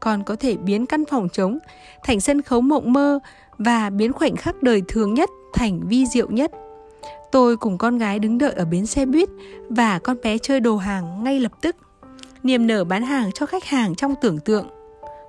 Con 0.00 0.24
có 0.24 0.36
thể 0.36 0.56
biến 0.56 0.86
căn 0.86 1.04
phòng 1.04 1.28
trống 1.28 1.58
thành 2.04 2.20
sân 2.20 2.42
khấu 2.42 2.60
mộng 2.60 2.92
mơ 2.92 3.18
và 3.58 3.90
biến 3.90 4.12
khoảnh 4.12 4.36
khắc 4.36 4.62
đời 4.62 4.82
thường 4.88 5.14
nhất 5.14 5.30
thành 5.54 5.80
vi 5.88 6.06
diệu 6.06 6.30
nhất. 6.30 6.50
Tôi 7.32 7.56
cùng 7.56 7.78
con 7.78 7.98
gái 7.98 8.18
đứng 8.18 8.38
đợi 8.38 8.52
ở 8.52 8.64
bến 8.64 8.86
xe 8.86 9.06
buýt 9.06 9.28
và 9.68 9.98
con 9.98 10.16
bé 10.22 10.38
chơi 10.38 10.60
đồ 10.60 10.76
hàng 10.76 11.24
ngay 11.24 11.40
lập 11.40 11.52
tức 11.60 11.76
niềm 12.44 12.66
nở 12.66 12.84
bán 12.84 13.02
hàng 13.02 13.32
cho 13.32 13.46
khách 13.46 13.64
hàng 13.64 13.94
trong 13.94 14.14
tưởng 14.20 14.40
tượng. 14.40 14.66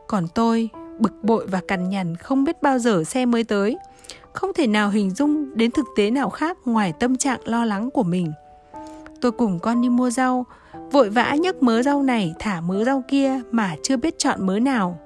Còn 0.08 0.28
tôi, 0.28 0.70
bực 1.00 1.24
bội 1.24 1.48
và 1.48 1.62
cằn 1.68 1.90
nhằn 1.90 2.16
không 2.16 2.44
biết 2.44 2.62
bao 2.62 2.80
giờ 2.80 3.04
xe 3.04 3.26
mới 3.26 3.44
tới. 3.44 3.78
Không 4.34 4.54
thể 4.54 4.68
nào 4.68 4.90
hình 4.90 5.10
dung 5.10 5.58
đến 5.58 5.72
thực 5.72 5.86
tế 5.96 6.12
nào 6.12 6.30
khác 6.30 6.58
ngoài 6.66 6.94
tâm 7.00 7.18
trạng 7.18 7.40
lo 7.46 7.66
lắng 7.66 7.92
của 7.92 8.04
mình. 8.04 8.32
Tôi 9.22 9.32
cùng 9.32 9.60
con 9.60 9.82
đi 9.82 9.90
mua 9.90 10.10
rau, 10.10 10.46
vội 10.92 11.10
vã 11.10 11.36
nhấc 11.36 11.64
mớ 11.64 11.84
rau 11.84 12.04
này 12.04 12.34
thả 12.40 12.62
mớ 12.62 12.84
rau 12.84 13.04
kia 13.08 13.42
mà 13.52 13.76
chưa 13.84 13.98
biết 13.98 14.16
chọn 14.18 14.46
mớ 14.46 14.60
nào. 14.60 15.00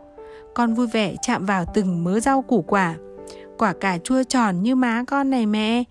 Con 0.53 0.73
vui 0.73 0.87
vẻ 0.87 1.15
chạm 1.21 1.45
vào 1.45 1.65
từng 1.73 2.03
mớ 2.03 2.19
rau 2.19 2.41
củ 2.41 2.61
quả. 2.61 2.95
Quả 3.57 3.73
cà 3.73 3.97
chua 4.03 4.23
tròn 4.23 4.63
như 4.63 4.75
má 4.75 5.03
con 5.07 5.29
này 5.29 5.45
mẹ. 5.45 5.83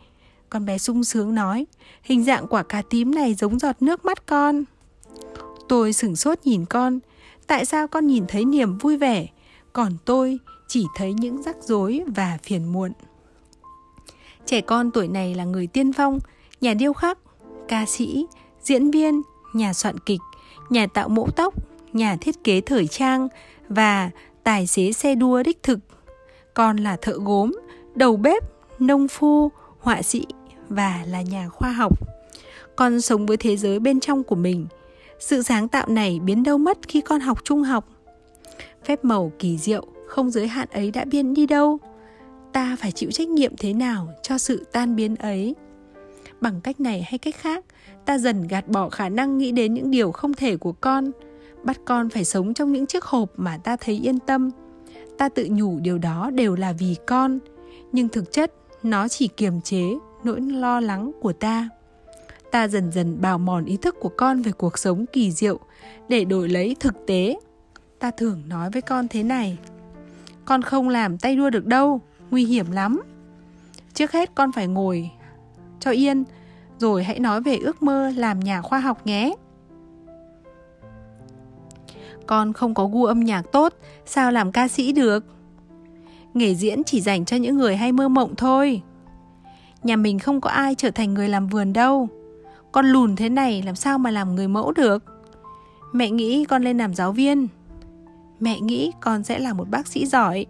Con 0.50 0.66
bé 0.66 0.78
sung 0.78 1.04
sướng 1.04 1.34
nói, 1.34 1.66
hình 2.02 2.24
dạng 2.24 2.46
quả 2.46 2.62
cà 2.62 2.82
tím 2.90 3.14
này 3.14 3.34
giống 3.34 3.58
giọt 3.58 3.82
nước 3.82 4.04
mắt 4.04 4.26
con. 4.26 4.64
Tôi 5.68 5.92
sửng 5.92 6.16
sốt 6.16 6.38
nhìn 6.44 6.64
con, 6.64 6.98
tại 7.46 7.64
sao 7.64 7.88
con 7.88 8.06
nhìn 8.06 8.24
thấy 8.28 8.44
niềm 8.44 8.78
vui 8.78 8.96
vẻ, 8.96 9.26
còn 9.72 9.92
tôi 10.04 10.38
chỉ 10.68 10.86
thấy 10.94 11.12
những 11.12 11.42
rắc 11.42 11.56
rối 11.60 12.02
và 12.06 12.38
phiền 12.42 12.72
muộn. 12.72 12.92
Trẻ 14.46 14.60
con 14.60 14.90
tuổi 14.90 15.08
này 15.08 15.34
là 15.34 15.44
người 15.44 15.66
tiên 15.66 15.92
phong, 15.92 16.18
nhà 16.60 16.74
điêu 16.74 16.92
khắc, 16.92 17.18
ca 17.68 17.86
sĩ, 17.86 18.26
diễn 18.62 18.90
viên, 18.90 19.22
nhà 19.54 19.72
soạn 19.72 19.98
kịch, 19.98 20.20
nhà 20.70 20.86
tạo 20.86 21.08
mẫu 21.08 21.28
tóc, 21.36 21.54
nhà 21.92 22.16
thiết 22.20 22.44
kế 22.44 22.60
thời 22.60 22.86
trang 22.86 23.28
và 23.68 24.10
tài 24.44 24.66
xế 24.66 24.92
xe 24.92 25.14
đua 25.14 25.42
đích 25.42 25.62
thực. 25.62 25.78
Con 26.54 26.76
là 26.76 26.96
thợ 26.96 27.12
gốm, 27.12 27.52
đầu 27.94 28.16
bếp, 28.16 28.42
nông 28.78 29.08
phu, 29.08 29.50
họa 29.78 30.02
sĩ 30.02 30.26
và 30.68 31.02
là 31.06 31.22
nhà 31.22 31.48
khoa 31.48 31.72
học. 31.72 31.98
Con 32.76 33.00
sống 33.00 33.26
với 33.26 33.36
thế 33.36 33.56
giới 33.56 33.78
bên 33.78 34.00
trong 34.00 34.24
của 34.24 34.36
mình. 34.36 34.66
Sự 35.18 35.42
sáng 35.42 35.68
tạo 35.68 35.88
này 35.88 36.20
biến 36.24 36.42
đâu 36.42 36.58
mất 36.58 36.78
khi 36.88 37.00
con 37.00 37.20
học 37.20 37.44
trung 37.44 37.62
học. 37.62 37.88
Phép 38.84 39.04
màu 39.04 39.32
kỳ 39.38 39.58
diệu, 39.58 39.86
không 40.06 40.30
giới 40.30 40.48
hạn 40.48 40.68
ấy 40.72 40.90
đã 40.90 41.04
biến 41.04 41.34
đi 41.34 41.46
đâu. 41.46 41.78
Ta 42.52 42.76
phải 42.80 42.92
chịu 42.92 43.10
trách 43.10 43.28
nhiệm 43.28 43.56
thế 43.56 43.72
nào 43.72 44.08
cho 44.22 44.38
sự 44.38 44.66
tan 44.72 44.96
biến 44.96 45.16
ấy. 45.16 45.54
Bằng 46.40 46.60
cách 46.60 46.80
này 46.80 47.02
hay 47.02 47.18
cách 47.18 47.34
khác, 47.36 47.64
ta 48.06 48.18
dần 48.18 48.48
gạt 48.48 48.68
bỏ 48.68 48.88
khả 48.88 49.08
năng 49.08 49.38
nghĩ 49.38 49.52
đến 49.52 49.74
những 49.74 49.90
điều 49.90 50.12
không 50.12 50.34
thể 50.34 50.56
của 50.56 50.72
con, 50.72 51.10
bắt 51.62 51.80
con 51.84 52.08
phải 52.08 52.24
sống 52.24 52.54
trong 52.54 52.72
những 52.72 52.86
chiếc 52.86 53.04
hộp 53.04 53.32
mà 53.36 53.58
ta 53.64 53.76
thấy 53.76 53.94
yên 53.94 54.18
tâm. 54.18 54.50
Ta 55.18 55.28
tự 55.28 55.48
nhủ 55.50 55.78
điều 55.80 55.98
đó 55.98 56.30
đều 56.34 56.54
là 56.54 56.72
vì 56.72 56.96
con, 57.06 57.38
nhưng 57.92 58.08
thực 58.08 58.32
chất 58.32 58.52
nó 58.82 59.08
chỉ 59.08 59.28
kiềm 59.28 59.60
chế 59.60 59.82
nỗi 60.24 60.40
lo 60.40 60.80
lắng 60.80 61.12
của 61.20 61.32
ta 61.32 61.68
ta 62.50 62.68
dần 62.68 62.92
dần 62.92 63.20
bào 63.20 63.38
mòn 63.38 63.64
ý 63.64 63.76
thức 63.76 63.96
của 64.00 64.08
con 64.16 64.42
về 64.42 64.52
cuộc 64.52 64.78
sống 64.78 65.06
kỳ 65.12 65.32
diệu, 65.32 65.58
để 66.08 66.24
đổi 66.24 66.48
lấy 66.48 66.76
thực 66.80 67.06
tế. 67.06 67.36
Ta 67.98 68.10
thường 68.10 68.42
nói 68.48 68.70
với 68.70 68.82
con 68.82 69.08
thế 69.08 69.22
này, 69.22 69.58
con 70.44 70.62
không 70.62 70.88
làm 70.88 71.18
tay 71.18 71.36
đua 71.36 71.50
được 71.50 71.66
đâu, 71.66 72.00
nguy 72.30 72.44
hiểm 72.44 72.70
lắm. 72.70 73.02
Trước 73.94 74.12
hết 74.12 74.34
con 74.34 74.52
phải 74.52 74.66
ngồi, 74.66 75.10
cho 75.80 75.90
yên, 75.90 76.24
rồi 76.78 77.04
hãy 77.04 77.20
nói 77.20 77.40
về 77.40 77.56
ước 77.56 77.82
mơ 77.82 78.12
làm 78.16 78.40
nhà 78.40 78.62
khoa 78.62 78.80
học 78.80 79.06
nhé. 79.06 79.34
Con 82.26 82.52
không 82.52 82.74
có 82.74 82.86
gu 82.86 83.04
âm 83.04 83.20
nhạc 83.20 83.42
tốt, 83.52 83.74
sao 84.06 84.32
làm 84.32 84.52
ca 84.52 84.68
sĩ 84.68 84.92
được? 84.92 85.24
Nghề 86.34 86.54
diễn 86.54 86.84
chỉ 86.84 87.00
dành 87.00 87.24
cho 87.24 87.36
những 87.36 87.56
người 87.56 87.76
hay 87.76 87.92
mơ 87.92 88.08
mộng 88.08 88.34
thôi. 88.36 88.82
Nhà 89.82 89.96
mình 89.96 90.18
không 90.18 90.40
có 90.40 90.50
ai 90.50 90.74
trở 90.74 90.90
thành 90.90 91.14
người 91.14 91.28
làm 91.28 91.46
vườn 91.46 91.72
đâu. 91.72 92.08
Con 92.72 92.86
lùn 92.86 93.16
thế 93.16 93.28
này 93.28 93.62
làm 93.62 93.74
sao 93.74 93.98
mà 93.98 94.10
làm 94.10 94.34
người 94.34 94.48
mẫu 94.48 94.72
được? 94.72 95.04
Mẹ 95.92 96.10
nghĩ 96.10 96.44
con 96.44 96.62
lên 96.62 96.78
làm 96.78 96.94
giáo 96.94 97.12
viên. 97.12 97.48
Mẹ 98.40 98.60
nghĩ 98.60 98.92
con 99.00 99.24
sẽ 99.24 99.38
là 99.38 99.52
một 99.52 99.68
bác 99.70 99.86
sĩ 99.86 100.06
giỏi. 100.06 100.46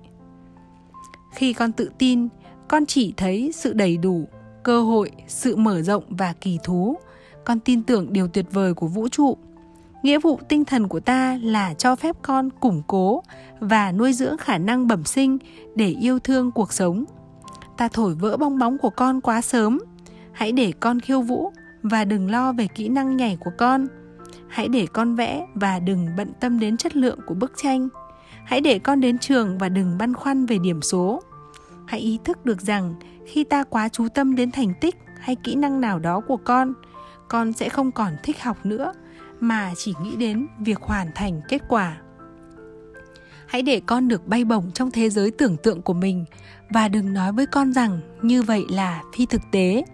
Khi 1.33 1.53
con 1.53 1.73
tự 1.73 1.91
tin 1.99 2.29
Con 2.69 2.87
chỉ 2.87 3.15
thấy 3.17 3.53
sự 3.55 3.73
đầy 3.73 3.97
đủ 3.97 4.29
Cơ 4.63 4.83
hội, 4.83 5.11
sự 5.27 5.57
mở 5.57 5.83
rộng 5.83 6.05
và 6.09 6.35
kỳ 6.41 6.59
thú. 6.65 6.97
Con 7.45 7.61
tin 7.61 7.83
tưởng 7.83 8.13
điều 8.13 8.29
tuyệt 8.29 8.47
vời 8.53 8.75
của 8.75 8.87
vũ 8.87 9.09
trụ. 9.09 9.37
Nghĩa 10.03 10.19
vụ 10.19 10.39
tinh 10.49 10.65
thần 10.65 10.89
của 10.89 11.01
ta 11.01 11.39
là 11.43 11.75
cho 11.75 11.97
phép 11.97 12.17
con 12.23 12.51
củng 12.51 12.83
cố 12.87 13.23
và 13.61 13.93
nuôi 13.93 14.13
dưỡng 14.13 14.37
khả 14.39 14.59
năng 14.59 14.87
bẩm 14.87 15.05
sinh 15.05 15.39
để 15.75 15.89
yêu 15.89 16.19
thương 16.19 16.51
cuộc 16.51 16.73
sống. 16.73 17.05
Ta 17.77 17.89
thổi 17.89 18.15
vỡ 18.15 18.37
bong 18.37 18.59
bóng 18.59 18.79
của 18.79 18.91
con 18.91 19.21
quá 19.21 19.41
sớm. 19.41 19.79
Hãy 20.33 20.53
để 20.53 20.73
con 20.81 21.01
khiêu 21.01 21.23
vũ 21.23 21.53
và 21.83 22.05
đừng 22.05 22.31
lo 22.31 22.53
về 22.53 22.67
kỹ 22.67 22.89
năng 22.89 23.17
nhảy 23.17 23.37
của 23.41 23.51
con. 23.59 23.87
Hãy 24.49 24.69
để 24.69 24.87
con 24.93 25.15
vẽ 25.15 25.47
và 25.55 25.79
đừng 25.79 26.09
bận 26.17 26.33
tâm 26.41 26.59
đến 26.59 26.77
chất 26.77 26.97
lượng 26.97 27.19
của 27.27 27.35
bức 27.35 27.53
tranh. 27.57 27.89
Hãy 28.45 28.61
để 28.61 28.79
con 28.79 29.01
đến 29.01 29.19
trường 29.19 29.59
và 29.59 29.69
đừng 29.69 29.99
băn 29.99 30.15
khoăn 30.15 30.47
về 30.47 30.59
điểm 30.59 30.83
số. 30.83 31.23
Hãy 31.87 32.01
ý 32.01 32.19
thức 32.25 32.45
được 32.45 32.61
rằng 32.61 32.95
khi 33.27 33.45
ta 33.45 33.65
quá 33.65 33.89
chú 33.89 34.09
tâm 34.09 34.35
đến 34.35 34.51
thành 34.51 34.73
tích 34.81 34.97
hay 35.21 35.37
kỹ 35.37 35.55
năng 35.55 35.81
nào 35.81 35.99
đó 35.99 36.21
của 36.21 36.37
con 36.37 36.75
con 37.29 37.53
sẽ 37.53 37.69
không 37.69 37.93
còn 37.93 38.13
thích 38.23 38.43
học 38.43 38.67
nữa, 38.67 38.93
mà 39.41 39.73
chỉ 39.77 39.95
nghĩ 40.03 40.17
đến 40.17 40.47
việc 40.59 40.81
hoàn 40.81 41.07
thành 41.15 41.41
kết 41.49 41.63
quả. 41.69 41.97
Hãy 43.47 43.63
để 43.63 43.81
con 43.87 44.09
được 44.09 44.27
bay 44.27 44.45
bổng 44.45 44.71
trong 44.75 44.91
thế 44.91 45.11
giới 45.11 45.31
tưởng 45.31 45.57
tượng 45.57 45.83
của 45.83 45.93
mình 45.93 46.25
và 46.71 46.89
đừng 46.89 47.13
nói 47.13 47.33
với 47.33 47.47
con 47.47 47.73
rằng 47.73 48.01
như 48.23 48.43
vậy 48.43 48.65
là 48.71 49.03
phi 49.17 49.27
thực 49.27 49.43
tế 49.53 49.85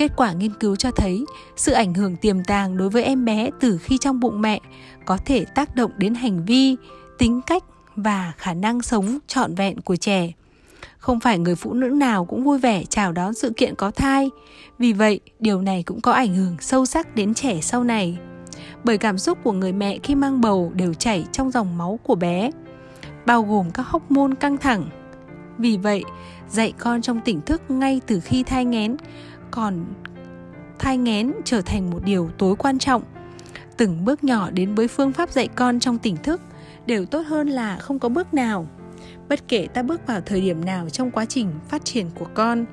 kết 0.00 0.12
quả 0.16 0.32
nghiên 0.32 0.52
cứu 0.60 0.76
cho 0.76 0.90
thấy 0.90 1.24
sự 1.56 1.72
ảnh 1.72 1.94
hưởng 1.94 2.16
tiềm 2.16 2.44
tàng 2.44 2.76
đối 2.76 2.90
với 2.90 3.04
em 3.04 3.24
bé 3.24 3.50
từ 3.60 3.78
khi 3.78 3.98
trong 3.98 4.20
bụng 4.20 4.40
mẹ 4.40 4.60
có 5.04 5.16
thể 5.16 5.44
tác 5.44 5.74
động 5.74 5.90
đến 5.96 6.14
hành 6.14 6.44
vi 6.44 6.76
tính 7.18 7.40
cách 7.46 7.64
và 7.96 8.32
khả 8.36 8.54
năng 8.54 8.82
sống 8.82 9.18
trọn 9.26 9.54
vẹn 9.54 9.80
của 9.80 9.96
trẻ. 9.96 10.32
Không 10.98 11.20
phải 11.20 11.38
người 11.38 11.54
phụ 11.54 11.72
nữ 11.72 11.88
nào 11.88 12.24
cũng 12.24 12.44
vui 12.44 12.58
vẻ 12.58 12.84
chào 12.84 13.12
đón 13.12 13.34
sự 13.34 13.52
kiện 13.56 13.74
có 13.74 13.90
thai. 13.90 14.30
Vì 14.78 14.92
vậy 14.92 15.20
điều 15.40 15.62
này 15.62 15.82
cũng 15.82 16.00
có 16.00 16.12
ảnh 16.12 16.34
hưởng 16.34 16.56
sâu 16.60 16.86
sắc 16.86 17.14
đến 17.14 17.34
trẻ 17.34 17.60
sau 17.60 17.84
này. 17.84 18.18
Bởi 18.84 18.98
cảm 18.98 19.18
xúc 19.18 19.38
của 19.42 19.52
người 19.52 19.72
mẹ 19.72 19.98
khi 20.02 20.14
mang 20.14 20.40
bầu 20.40 20.72
đều 20.74 20.94
chảy 20.94 21.24
trong 21.32 21.50
dòng 21.50 21.78
máu 21.78 21.98
của 22.02 22.14
bé 22.14 22.50
bao 23.26 23.42
gồm 23.42 23.70
các 23.70 23.82
hóc 23.82 24.10
môn 24.10 24.34
căng 24.34 24.56
thẳng. 24.56 24.88
Vì 25.58 25.76
vậy, 25.76 26.04
dạy 26.48 26.72
con 26.78 27.02
trong 27.02 27.20
tỉnh 27.24 27.40
thức 27.40 27.62
ngay 27.68 28.00
từ 28.06 28.20
khi 28.20 28.42
thai 28.42 28.64
nghén, 28.64 28.96
còn 29.50 29.84
thai 30.78 30.96
nghén 30.96 31.32
trở 31.44 31.62
thành 31.62 31.90
một 31.90 32.04
điều 32.04 32.30
tối 32.38 32.56
quan 32.56 32.78
trọng. 32.78 33.02
Từng 33.76 34.04
bước 34.04 34.24
nhỏ 34.24 34.50
đến 34.50 34.74
với 34.74 34.88
phương 34.88 35.12
pháp 35.12 35.30
dạy 35.30 35.48
con 35.48 35.80
trong 35.80 35.98
tỉnh 35.98 36.16
thức 36.16 36.40
đều 36.86 37.06
tốt 37.06 37.22
hơn 37.26 37.48
là 37.48 37.76
không 37.76 37.98
có 37.98 38.08
bước 38.08 38.34
nào. 38.34 38.66
Bất 39.28 39.48
kể 39.48 39.66
ta 39.74 39.82
bước 39.82 40.06
vào 40.06 40.20
thời 40.20 40.40
điểm 40.40 40.64
nào 40.64 40.88
trong 40.88 41.10
quá 41.10 41.24
trình 41.24 41.50
phát 41.68 41.84
triển 41.84 42.06
của 42.14 42.26
con. 42.34 42.64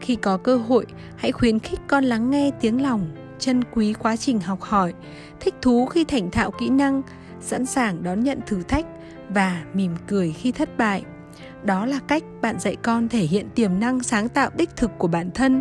Khi 0.00 0.16
có 0.16 0.36
cơ 0.36 0.56
hội, 0.56 0.86
hãy 1.16 1.32
khuyến 1.32 1.58
khích 1.58 1.80
con 1.88 2.04
lắng 2.04 2.30
nghe 2.30 2.50
tiếng 2.60 2.82
lòng, 2.82 3.10
trân 3.38 3.64
quý 3.64 3.92
quá 3.92 4.16
trình 4.16 4.40
học 4.40 4.60
hỏi, 4.60 4.94
thích 5.40 5.54
thú 5.62 5.86
khi 5.86 6.04
thành 6.04 6.30
thạo 6.30 6.50
kỹ 6.50 6.68
năng, 6.68 7.02
sẵn 7.40 7.66
sàng 7.66 8.02
đón 8.02 8.20
nhận 8.20 8.40
thử 8.46 8.62
thách 8.62 8.86
và 9.28 9.62
mỉm 9.74 9.94
cười 10.06 10.32
khi 10.32 10.52
thất 10.52 10.78
bại 10.78 11.04
đó 11.64 11.86
là 11.86 12.00
cách 12.08 12.22
bạn 12.40 12.60
dạy 12.60 12.76
con 12.82 13.08
thể 13.08 13.22
hiện 13.22 13.48
tiềm 13.54 13.80
năng 13.80 14.02
sáng 14.02 14.28
tạo 14.28 14.50
đích 14.56 14.76
thực 14.76 14.90
của 14.98 15.08
bản 15.08 15.30
thân 15.30 15.60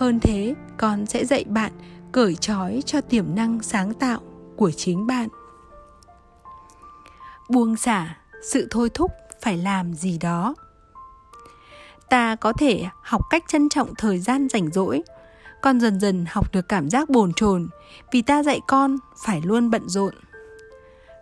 hơn 0.00 0.20
thế, 0.20 0.54
con 0.76 1.06
sẽ 1.06 1.24
dạy 1.24 1.44
bạn 1.44 1.72
cởi 2.12 2.34
trói 2.34 2.82
cho 2.86 3.00
tiềm 3.00 3.34
năng 3.34 3.62
sáng 3.62 3.94
tạo 3.94 4.20
của 4.56 4.70
chính 4.70 5.06
bạn. 5.06 5.28
Buông 7.48 7.76
xả, 7.76 8.16
sự 8.42 8.68
thôi 8.70 8.90
thúc 8.94 9.10
phải 9.42 9.56
làm 9.56 9.94
gì 9.94 10.18
đó. 10.18 10.54
Ta 12.10 12.36
có 12.36 12.52
thể 12.52 12.84
học 13.02 13.22
cách 13.30 13.44
trân 13.48 13.68
trọng 13.68 13.94
thời 13.98 14.18
gian 14.18 14.48
rảnh 14.48 14.70
rỗi. 14.70 15.02
Con 15.62 15.80
dần 15.80 16.00
dần 16.00 16.24
học 16.28 16.52
được 16.52 16.68
cảm 16.68 16.90
giác 16.90 17.10
bồn 17.10 17.32
chồn 17.32 17.68
vì 18.12 18.22
ta 18.22 18.42
dạy 18.42 18.60
con 18.68 18.96
phải 19.24 19.40
luôn 19.44 19.70
bận 19.70 19.88
rộn. 19.88 20.14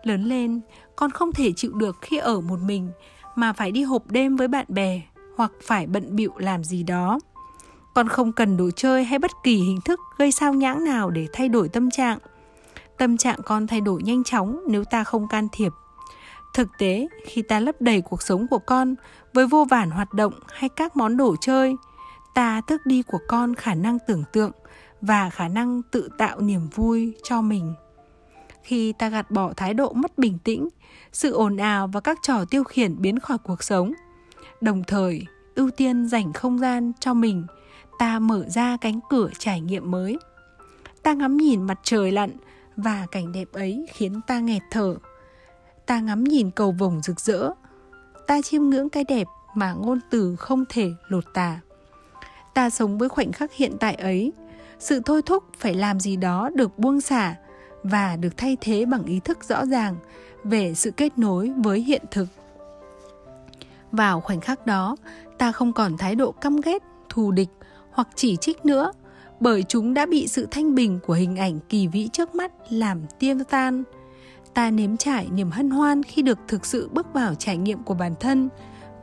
Lớn 0.03 0.25
lên, 0.25 0.61
con 0.97 1.11
không 1.11 1.33
thể 1.33 1.53
chịu 1.57 1.73
được 1.73 1.97
khi 2.01 2.19
ở 2.19 2.41
một 2.41 2.59
mình 2.61 2.91
mà 3.37 3.53
phải 3.53 3.73
đi 3.73 3.83
hộp 3.83 4.11
đêm 4.11 4.37
với 4.37 4.49
bạn 4.49 4.67
bè 4.69 5.03
hoặc 5.37 5.53
phải 5.63 5.87
bận 5.87 6.17
bịu 6.17 6.33
làm 6.37 6.65
gì 6.65 6.83
đó 6.83 7.19
con 7.99 8.09
không 8.09 8.33
cần 8.33 8.57
đồ 8.57 8.71
chơi 8.77 9.05
hay 9.05 9.19
bất 9.19 9.31
kỳ 9.43 9.57
hình 9.57 9.81
thức 9.81 10.01
gây 10.19 10.33
sao 10.33 10.55
nhãng 10.55 10.85
nào 10.85 11.11
để 11.11 11.27
thay 11.33 11.49
đổi 11.49 11.69
tâm 11.69 11.91
trạng. 11.91 12.19
Tâm 12.99 13.17
trạng 13.17 13.39
con 13.45 13.67
thay 13.67 13.81
đổi 13.81 14.03
nhanh 14.03 14.25
chóng 14.25 14.61
nếu 14.69 14.85
ta 14.85 15.05
không 15.05 15.29
can 15.29 15.49
thiệp. 15.53 15.73
Thực 16.55 16.69
tế, 16.79 17.09
khi 17.27 17.43
ta 17.43 17.61
lấp 17.61 17.75
đầy 17.81 18.01
cuộc 18.01 18.23
sống 18.23 18.47
của 18.51 18.59
con 18.59 18.95
với 19.35 19.47
vô 19.47 19.65
vàn 19.65 19.91
hoạt 19.91 20.15
động 20.15 20.33
hay 20.49 20.69
các 20.69 20.97
món 20.97 21.17
đồ 21.17 21.37
chơi, 21.41 21.77
ta 22.35 22.61
tước 22.67 22.87
đi 22.87 23.03
của 23.03 23.19
con 23.29 23.55
khả 23.55 23.75
năng 23.75 23.99
tưởng 24.07 24.25
tượng 24.33 24.53
và 25.01 25.31
khả 25.31 25.49
năng 25.49 25.83
tự 25.83 26.09
tạo 26.19 26.41
niềm 26.41 26.69
vui 26.75 27.15
cho 27.23 27.41
mình. 27.41 27.75
Khi 28.63 28.93
ta 28.93 29.09
gạt 29.09 29.31
bỏ 29.31 29.53
thái 29.57 29.75
độ 29.75 29.93
mất 29.93 30.19
bình 30.19 30.39
tĩnh, 30.45 30.69
sự 31.13 31.33
ồn 31.33 31.57
ào 31.57 31.87
và 31.87 32.01
các 32.01 32.19
trò 32.23 32.45
tiêu 32.45 32.65
khiển 32.65 33.03
biến 33.03 33.19
khỏi 33.21 33.39
cuộc 33.39 33.63
sống, 33.63 33.93
đồng 34.61 34.83
thời 34.87 35.23
ưu 35.55 35.71
tiên 35.71 36.07
dành 36.07 36.33
không 36.33 36.59
gian 36.59 36.93
cho 37.01 37.15
mình 37.15 37.47
ta 37.99 38.19
mở 38.19 38.45
ra 38.49 38.77
cánh 38.81 39.01
cửa 39.11 39.31
trải 39.39 39.61
nghiệm 39.61 39.91
mới 39.91 40.19
ta 41.09 41.15
ngắm 41.15 41.37
nhìn 41.37 41.63
mặt 41.63 41.79
trời 41.83 42.13
lặn 42.13 42.31
và 42.77 43.07
cảnh 43.11 43.33
đẹp 43.33 43.49
ấy 43.53 43.87
khiến 43.93 44.21
ta 44.27 44.41
nghẹt 44.41 44.63
thở. 44.71 44.97
Ta 45.87 46.01
ngắm 46.01 46.25
nhìn 46.25 46.51
cầu 46.51 46.73
vồng 46.73 47.01
rực 47.03 47.21
rỡ. 47.21 47.51
Ta 48.27 48.43
chiêm 48.43 48.63
ngưỡng 48.63 48.89
cái 48.89 49.05
đẹp 49.05 49.27
mà 49.55 49.73
ngôn 49.73 50.01
từ 50.11 50.37
không 50.37 50.65
thể 50.69 50.91
lột 51.09 51.25
tả. 51.35 51.61
Ta 52.55 52.71
sống 52.71 52.99
với 52.99 53.09
khoảnh 53.09 53.33
khắc 53.33 53.53
hiện 53.53 53.77
tại 53.81 53.95
ấy, 53.95 54.33
sự 54.79 55.01
thôi 55.05 55.23
thúc 55.23 55.45
phải 55.59 55.75
làm 55.75 56.01
gì 56.01 56.17
đó 56.17 56.51
được 56.55 56.79
buông 56.79 57.01
xả 57.01 57.35
và 57.83 58.17
được 58.17 58.37
thay 58.37 58.57
thế 58.61 58.85
bằng 58.85 59.05
ý 59.05 59.21
thức 59.21 59.45
rõ 59.45 59.67
ràng 59.67 59.97
về 60.45 60.75
sự 60.75 60.91
kết 60.91 61.19
nối 61.19 61.53
với 61.57 61.81
hiện 61.81 62.03
thực. 62.11 62.27
Vào 63.93 64.21
khoảnh 64.21 64.41
khắc 64.41 64.67
đó, 64.67 64.97
ta 65.39 65.53
không 65.53 65.73
còn 65.73 65.97
thái 65.99 66.15
độ 66.15 66.33
căm 66.33 66.61
ghét, 66.61 66.83
thù 67.09 67.31
địch 67.31 67.49
hoặc 67.99 68.09
chỉ 68.15 68.37
trích 68.37 68.65
nữa, 68.65 68.93
bởi 69.41 69.63
chúng 69.63 69.95
đã 69.95 70.07
bị 70.07 70.29
sự 70.29 70.49
thanh 70.51 70.75
bình 70.75 70.99
của 71.07 71.13
hình 71.15 71.37
ảnh 71.37 71.59
kỳ 71.69 71.87
vĩ 71.87 72.09
trước 72.09 72.35
mắt 72.35 72.53
làm 72.71 73.01
tiêu 73.19 73.37
tan. 73.51 73.83
Ta 74.55 74.71
nếm 74.71 74.97
trải 74.97 75.29
niềm 75.33 75.51
hân 75.51 75.71
hoan 75.71 76.03
khi 76.03 76.23
được 76.23 76.39
thực 76.49 76.67
sự 76.67 76.89
bước 76.93 77.07
vào 77.15 77.35
trải 77.35 77.57
nghiệm 77.57 77.83
của 77.83 77.95
bản 77.95 78.15
thân 78.21 78.49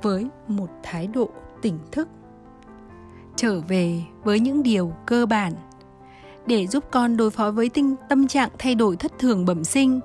với 0.02 0.28
một 0.48 0.68
thái 0.84 1.08
độ 1.08 1.30
tỉnh 1.62 1.80
thức. 1.92 2.08
Trở 3.36 3.62
về 3.68 4.02
với 4.24 4.40
những 4.40 4.64
điều 4.64 4.94
cơ 5.06 5.26
bản 5.26 5.54
để 6.46 6.68
giúp 6.68 6.84
con 6.92 7.18
đối 7.18 7.32
phó 7.32 7.52
với 7.52 7.70
tinh 7.70 7.96
tâm 8.10 8.28
trạng 8.28 8.50
thay 8.60 8.76
đổi 8.76 8.96
thất 8.96 9.12
thường 9.20 9.46
bẩm 9.46 9.64
sinh. 9.64 10.00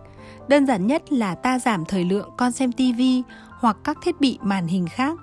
Đơn 0.48 0.66
giản 0.66 0.86
nhất 0.86 1.12
là 1.12 1.34
ta 1.34 1.58
giảm 1.58 1.84
thời 1.84 2.04
lượng 2.04 2.30
con 2.36 2.52
xem 2.52 2.72
TV 2.72 3.00
hoặc 3.48 3.76
các 3.84 3.98
thiết 4.02 4.20
bị 4.20 4.38
màn 4.42 4.66
hình 4.66 4.86
khác. 4.86 5.18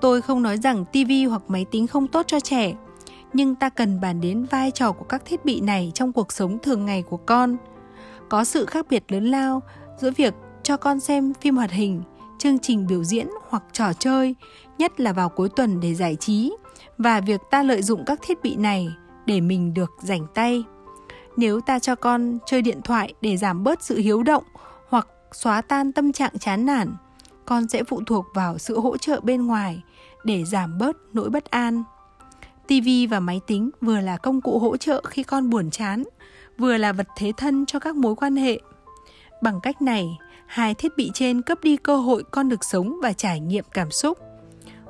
Tôi 0.00 0.22
không 0.22 0.42
nói 0.42 0.56
rằng 0.56 0.84
TV 0.84 1.28
hoặc 1.28 1.42
máy 1.48 1.66
tính 1.70 1.86
không 1.86 2.06
tốt 2.06 2.26
cho 2.26 2.40
trẻ, 2.40 2.74
nhưng 3.32 3.54
ta 3.54 3.68
cần 3.68 4.00
bàn 4.00 4.20
đến 4.20 4.44
vai 4.50 4.70
trò 4.70 4.92
của 4.92 5.04
các 5.04 5.22
thiết 5.24 5.44
bị 5.44 5.60
này 5.60 5.92
trong 5.94 6.12
cuộc 6.12 6.32
sống 6.32 6.58
thường 6.62 6.86
ngày 6.86 7.02
của 7.02 7.16
con. 7.16 7.56
Có 8.28 8.44
sự 8.44 8.66
khác 8.66 8.86
biệt 8.90 9.12
lớn 9.12 9.24
lao 9.24 9.62
giữa 9.98 10.10
việc 10.10 10.34
cho 10.62 10.76
con 10.76 11.00
xem 11.00 11.32
phim 11.40 11.56
hoạt 11.56 11.70
hình, 11.70 12.02
chương 12.38 12.58
trình 12.58 12.86
biểu 12.86 13.04
diễn 13.04 13.28
hoặc 13.48 13.62
trò 13.72 13.92
chơi, 13.92 14.34
nhất 14.78 15.00
là 15.00 15.12
vào 15.12 15.28
cuối 15.28 15.48
tuần 15.56 15.80
để 15.80 15.94
giải 15.94 16.16
trí, 16.20 16.52
và 16.98 17.20
việc 17.20 17.40
ta 17.50 17.62
lợi 17.62 17.82
dụng 17.82 18.04
các 18.06 18.20
thiết 18.22 18.42
bị 18.42 18.56
này 18.56 18.88
để 19.26 19.40
mình 19.40 19.74
được 19.74 19.90
rảnh 20.02 20.26
tay. 20.34 20.64
Nếu 21.36 21.60
ta 21.60 21.78
cho 21.78 21.94
con 21.94 22.38
chơi 22.46 22.62
điện 22.62 22.80
thoại 22.84 23.14
để 23.20 23.36
giảm 23.36 23.64
bớt 23.64 23.82
sự 23.82 23.98
hiếu 23.98 24.22
động 24.22 24.44
hoặc 24.88 25.08
xóa 25.32 25.60
tan 25.62 25.92
tâm 25.92 26.12
trạng 26.12 26.38
chán 26.38 26.66
nản, 26.66 26.96
con 27.46 27.68
sẽ 27.68 27.84
phụ 27.84 28.02
thuộc 28.06 28.26
vào 28.34 28.58
sự 28.58 28.80
hỗ 28.80 28.96
trợ 28.96 29.20
bên 29.20 29.46
ngoài 29.46 29.82
để 30.24 30.44
giảm 30.44 30.78
bớt 30.78 30.96
nỗi 31.12 31.30
bất 31.30 31.44
an. 31.50 31.82
TV 32.68 32.88
và 33.10 33.20
máy 33.20 33.40
tính 33.46 33.70
vừa 33.80 34.00
là 34.00 34.16
công 34.16 34.40
cụ 34.40 34.58
hỗ 34.58 34.76
trợ 34.76 35.02
khi 35.08 35.22
con 35.22 35.50
buồn 35.50 35.70
chán, 35.70 36.04
vừa 36.58 36.76
là 36.76 36.92
vật 36.92 37.08
thế 37.16 37.32
thân 37.36 37.66
cho 37.66 37.78
các 37.78 37.96
mối 37.96 38.14
quan 38.14 38.36
hệ. 38.36 38.60
Bằng 39.42 39.60
cách 39.62 39.82
này, 39.82 40.18
hai 40.46 40.74
thiết 40.74 40.92
bị 40.96 41.10
trên 41.14 41.42
cấp 41.42 41.58
đi 41.62 41.76
cơ 41.76 41.96
hội 41.96 42.24
con 42.30 42.48
được 42.48 42.64
sống 42.64 42.96
và 43.02 43.12
trải 43.12 43.40
nghiệm 43.40 43.64
cảm 43.72 43.90
xúc. 43.90 44.18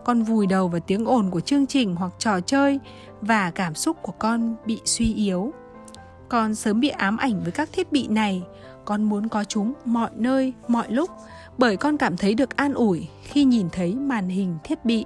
Con 0.05 0.23
vùi 0.23 0.47
đầu 0.47 0.69
vào 0.69 0.81
tiếng 0.81 1.05
ồn 1.05 1.31
của 1.31 1.41
chương 1.41 1.67
trình 1.67 1.95
hoặc 1.95 2.13
trò 2.19 2.41
chơi 2.41 2.81
và 3.21 3.51
cảm 3.51 3.75
xúc 3.75 3.97
của 4.03 4.13
con 4.13 4.57
bị 4.67 4.81
suy 4.85 5.15
yếu. 5.15 5.53
Con 6.29 6.55
sớm 6.55 6.81
bị 6.81 6.89
ám 6.89 7.17
ảnh 7.17 7.41
với 7.43 7.53
các 7.53 7.69
thiết 7.73 7.93
bị 7.93 8.09
này, 8.09 8.43
con 8.85 9.03
muốn 9.03 9.29
có 9.29 9.45
chúng 9.45 9.73
mọi 9.85 10.11
nơi, 10.15 10.53
mọi 10.69 10.87
lúc 10.89 11.11
bởi 11.59 11.77
con 11.77 11.97
cảm 11.97 12.17
thấy 12.17 12.35
được 12.35 12.57
an 12.57 12.75
ủi 12.75 13.09
khi 13.23 13.45
nhìn 13.45 13.69
thấy 13.73 13.95
màn 13.95 14.29
hình 14.29 14.59
thiết 14.65 14.85
bị 14.85 15.05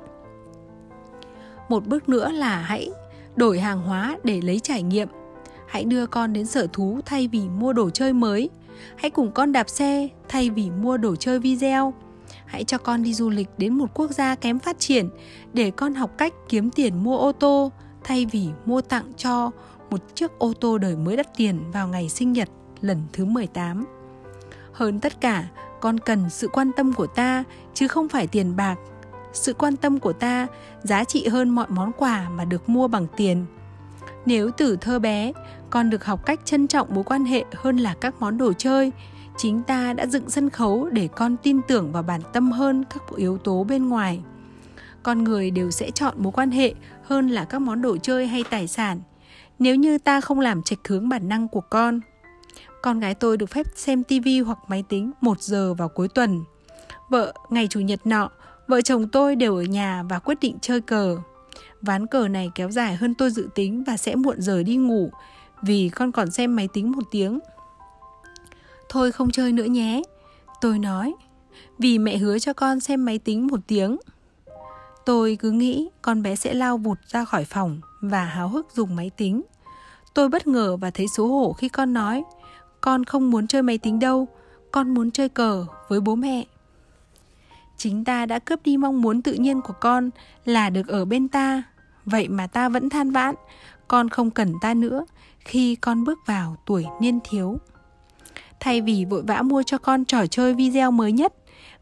một 1.69 1.87
bước 1.87 2.09
nữa 2.09 2.31
là 2.31 2.59
hãy 2.59 2.91
đổi 3.37 3.61
hàng 3.61 3.83
hóa 3.83 4.19
để 4.25 4.41
lấy 4.41 4.61
trải 4.61 4.83
nghiệm. 4.83 5.09
Hãy 5.67 5.85
đưa 5.85 6.07
con 6.07 6.33
đến 6.33 6.47
sở 6.47 6.67
thú 6.73 7.01
thay 7.07 7.29
vì 7.29 7.49
mua 7.49 7.73
đồ 7.73 7.91
chơi 7.91 8.13
mới. 8.13 8.51
Hãy 8.97 9.11
cùng 9.11 9.33
con 9.33 9.53
đạp 9.53 9.69
xe 9.69 10.09
thay 10.29 10.51
vì 10.51 10.71
mua 10.71 10.97
đồ 10.97 11.17
chơi 11.17 11.39
video. 11.39 11.95
Hãy 12.47 12.65
cho 12.65 12.79
con 12.79 13.03
đi 13.03 13.15
du 13.15 13.31
lịch 13.31 13.49
đến 13.59 13.75
một 13.75 13.91
quốc 13.95 14.11
gia 14.11 14.35
kém 14.35 14.59
phát 14.59 14.79
triển 14.79 15.09
để 15.53 15.71
con 15.71 15.95
học 15.95 16.11
cách 16.19 16.33
kiếm 16.49 16.71
tiền 16.71 17.05
mua 17.05 17.19
ô 17.19 17.33
tô 17.33 17.73
thay 18.05 18.27
vì 18.27 18.49
mua 18.67 18.81
tặng 18.81 19.13
cho 19.17 19.51
một 19.91 20.01
chiếc 20.15 20.39
ô 20.39 20.53
tô 20.61 20.79
đời 20.79 20.97
mới 20.97 21.17
đắt 21.17 21.37
tiền 21.37 21.71
vào 21.73 21.89
ngày 21.89 22.09
sinh 22.09 22.33
nhật 22.33 22.49
lần 22.81 23.03
thứ 23.13 23.25
18. 23.25 23.85
Hơn 24.73 25.01
tất 25.01 25.21
cả, 25.21 25.49
con 25.81 26.01
cần 26.01 26.31
sự 26.31 26.49
quan 26.49 26.71
tâm 26.77 26.93
của 26.93 27.07
ta 27.07 27.45
chứ 27.75 27.89
không 27.89 28.09
phải 28.09 28.27
tiền 28.27 28.57
bạc 28.57 28.77
sự 29.37 29.55
quan 29.55 29.77
tâm 29.77 29.99
của 29.99 30.13
ta, 30.13 30.47
giá 30.83 31.05
trị 31.05 31.29
hơn 31.29 31.49
mọi 31.49 31.67
món 31.69 31.93
quà 31.93 32.29
mà 32.29 32.45
được 32.45 32.69
mua 32.69 32.89
bằng 32.89 33.07
tiền. 33.17 33.47
Nếu 34.27 34.51
từ 34.51 34.77
thơ 34.77 34.99
bé, 34.99 35.33
con 35.71 35.91
được 35.91 36.05
học 36.05 36.27
cách 36.27 36.41
trân 36.45 36.67
trọng 36.67 36.95
mối 36.95 37.05
quan 37.05 37.25
hệ 37.25 37.45
hơn 37.55 37.77
là 37.77 37.95
các 38.01 38.15
món 38.21 38.39
đồ 38.39 38.53
chơi, 38.53 38.93
chính 39.37 39.63
ta 39.63 39.93
đã 39.93 40.07
dựng 40.07 40.31
sân 40.31 40.51
khấu 40.51 40.89
để 40.93 41.09
con 41.09 41.37
tin 41.43 41.61
tưởng 41.69 41.93
vào 41.93 42.03
bản 42.03 42.21
tâm 42.33 42.53
hơn 42.53 42.85
các 42.95 43.03
yếu 43.17 43.39
tố 43.39 43.65
bên 43.65 43.89
ngoài. 43.89 44.21
Con 45.03 45.25
người 45.25 45.51
đều 45.51 45.71
sẽ 45.71 45.91
chọn 45.91 46.15
mối 46.17 46.33
quan 46.33 46.51
hệ 46.51 46.75
hơn 47.03 47.29
là 47.29 47.45
các 47.45 47.59
món 47.59 47.83
đồ 47.83 47.97
chơi 47.97 48.27
hay 48.27 48.45
tài 48.51 48.69
sản, 48.69 49.01
nếu 49.59 49.75
như 49.75 49.99
ta 49.99 50.21
không 50.21 50.41
làm 50.41 50.63
trạch 50.63 50.89
hướng 50.89 51.09
bản 51.09 51.29
năng 51.29 51.49
của 51.49 51.61
con. 51.61 52.01
Con 52.83 53.01
gái 53.01 53.15
tôi 53.15 53.37
được 53.37 53.51
phép 53.51 53.67
xem 53.75 54.05
tivi 54.05 54.41
hoặc 54.41 54.59
máy 54.69 54.85
tính 54.89 55.13
một 55.21 55.41
giờ 55.41 55.75
vào 55.75 55.89
cuối 55.89 56.09
tuần. 56.09 56.45
Vợ, 57.11 57.33
ngày 57.51 57.67
chủ 57.71 57.81
nhật 57.81 58.07
nọ 58.07 58.31
Vợ 58.67 58.83
chồng 58.83 59.09
tôi 59.09 59.37
đều 59.37 59.57
ở 59.57 59.63
nhà 59.63 60.03
và 60.09 60.19
quyết 60.19 60.41
định 60.41 60.59
chơi 60.61 60.81
cờ. 60.81 61.19
Ván 61.83 62.07
cờ 62.07 62.29
này 62.29 62.51
kéo 62.55 62.71
dài 62.71 62.97
hơn 62.97 63.15
tôi 63.15 63.31
dự 63.31 63.49
tính 63.55 63.85
và 63.87 63.97
sẽ 63.97 64.15
muộn 64.15 64.41
giờ 64.41 64.63
đi 64.63 64.77
ngủ 64.77 65.11
vì 65.63 65.89
con 65.89 66.13
còn 66.13 66.31
xem 66.31 66.57
máy 66.57 66.69
tính 66.73 66.91
một 66.93 67.03
tiếng. 67.11 67.39
Thôi 68.89 69.13
không 69.13 69.31
chơi 69.31 69.53
nữa 69.53 69.65
nhé. 69.65 70.03
Tôi 70.61 70.79
nói, 70.79 71.15
vì 71.79 71.99
mẹ 71.99 72.17
hứa 72.17 72.39
cho 72.39 72.53
con 72.53 72.81
xem 72.81 73.05
máy 73.05 73.19
tính 73.19 73.47
một 73.47 73.61
tiếng. 73.67 73.97
Tôi 75.07 75.37
cứ 75.41 75.51
nghĩ 75.51 75.89
con 76.03 76.23
bé 76.23 76.37
sẽ 76.37 76.55
lao 76.55 76.79
vụt 76.79 76.99
ra 77.09 77.25
khỏi 77.25 77.45
phòng 77.45 77.81
và 78.01 78.25
háo 78.25 78.49
hức 78.49 78.67
dùng 78.75 78.97
máy 78.97 79.11
tính. 79.17 79.43
Tôi 80.15 80.29
bất 80.29 80.47
ngờ 80.47 80.77
và 80.77 80.91
thấy 80.91 81.07
xấu 81.17 81.27
hổ 81.27 81.53
khi 81.53 81.69
con 81.69 81.93
nói, 81.93 82.25
con 82.81 83.05
không 83.05 83.31
muốn 83.31 83.47
chơi 83.47 83.63
máy 83.63 83.79
tính 83.79 83.99
đâu, 83.99 84.29
con 84.73 84.95
muốn 84.95 85.11
chơi 85.11 85.29
cờ 85.29 85.67
với 85.89 86.01
bố 86.01 86.15
mẹ 86.15 86.45
chính 87.77 88.05
ta 88.05 88.27
đã 88.27 88.39
cướp 88.39 88.63
đi 88.65 88.77
mong 88.77 89.03
muốn 89.03 89.23
tự 89.23 89.33
nhiên 89.33 89.61
của 89.61 89.75
con, 89.81 90.11
là 90.45 90.71
được 90.71 90.89
ở 90.89 91.05
bên 91.05 91.29
ta. 91.29 91.63
Vậy 92.05 92.29
mà 92.29 92.47
ta 92.47 92.69
vẫn 92.69 92.91
than 92.91 93.11
vãn, 93.11 93.35
con 93.89 94.09
không 94.09 94.31
cần 94.31 94.53
ta 94.61 94.75
nữa, 94.75 95.05
khi 95.39 95.75
con 95.75 96.05
bước 96.05 96.19
vào 96.27 96.57
tuổi 96.67 96.85
niên 97.01 97.19
thiếu. 97.25 97.59
Thay 98.61 98.81
vì 98.81 99.05
vội 99.05 99.23
vã 99.23 99.43
mua 99.43 99.63
cho 99.63 99.79
con 99.79 100.05
trò 100.05 100.27
chơi 100.27 100.55
video 100.55 100.91
mới 100.91 101.13
nhất, 101.13 101.35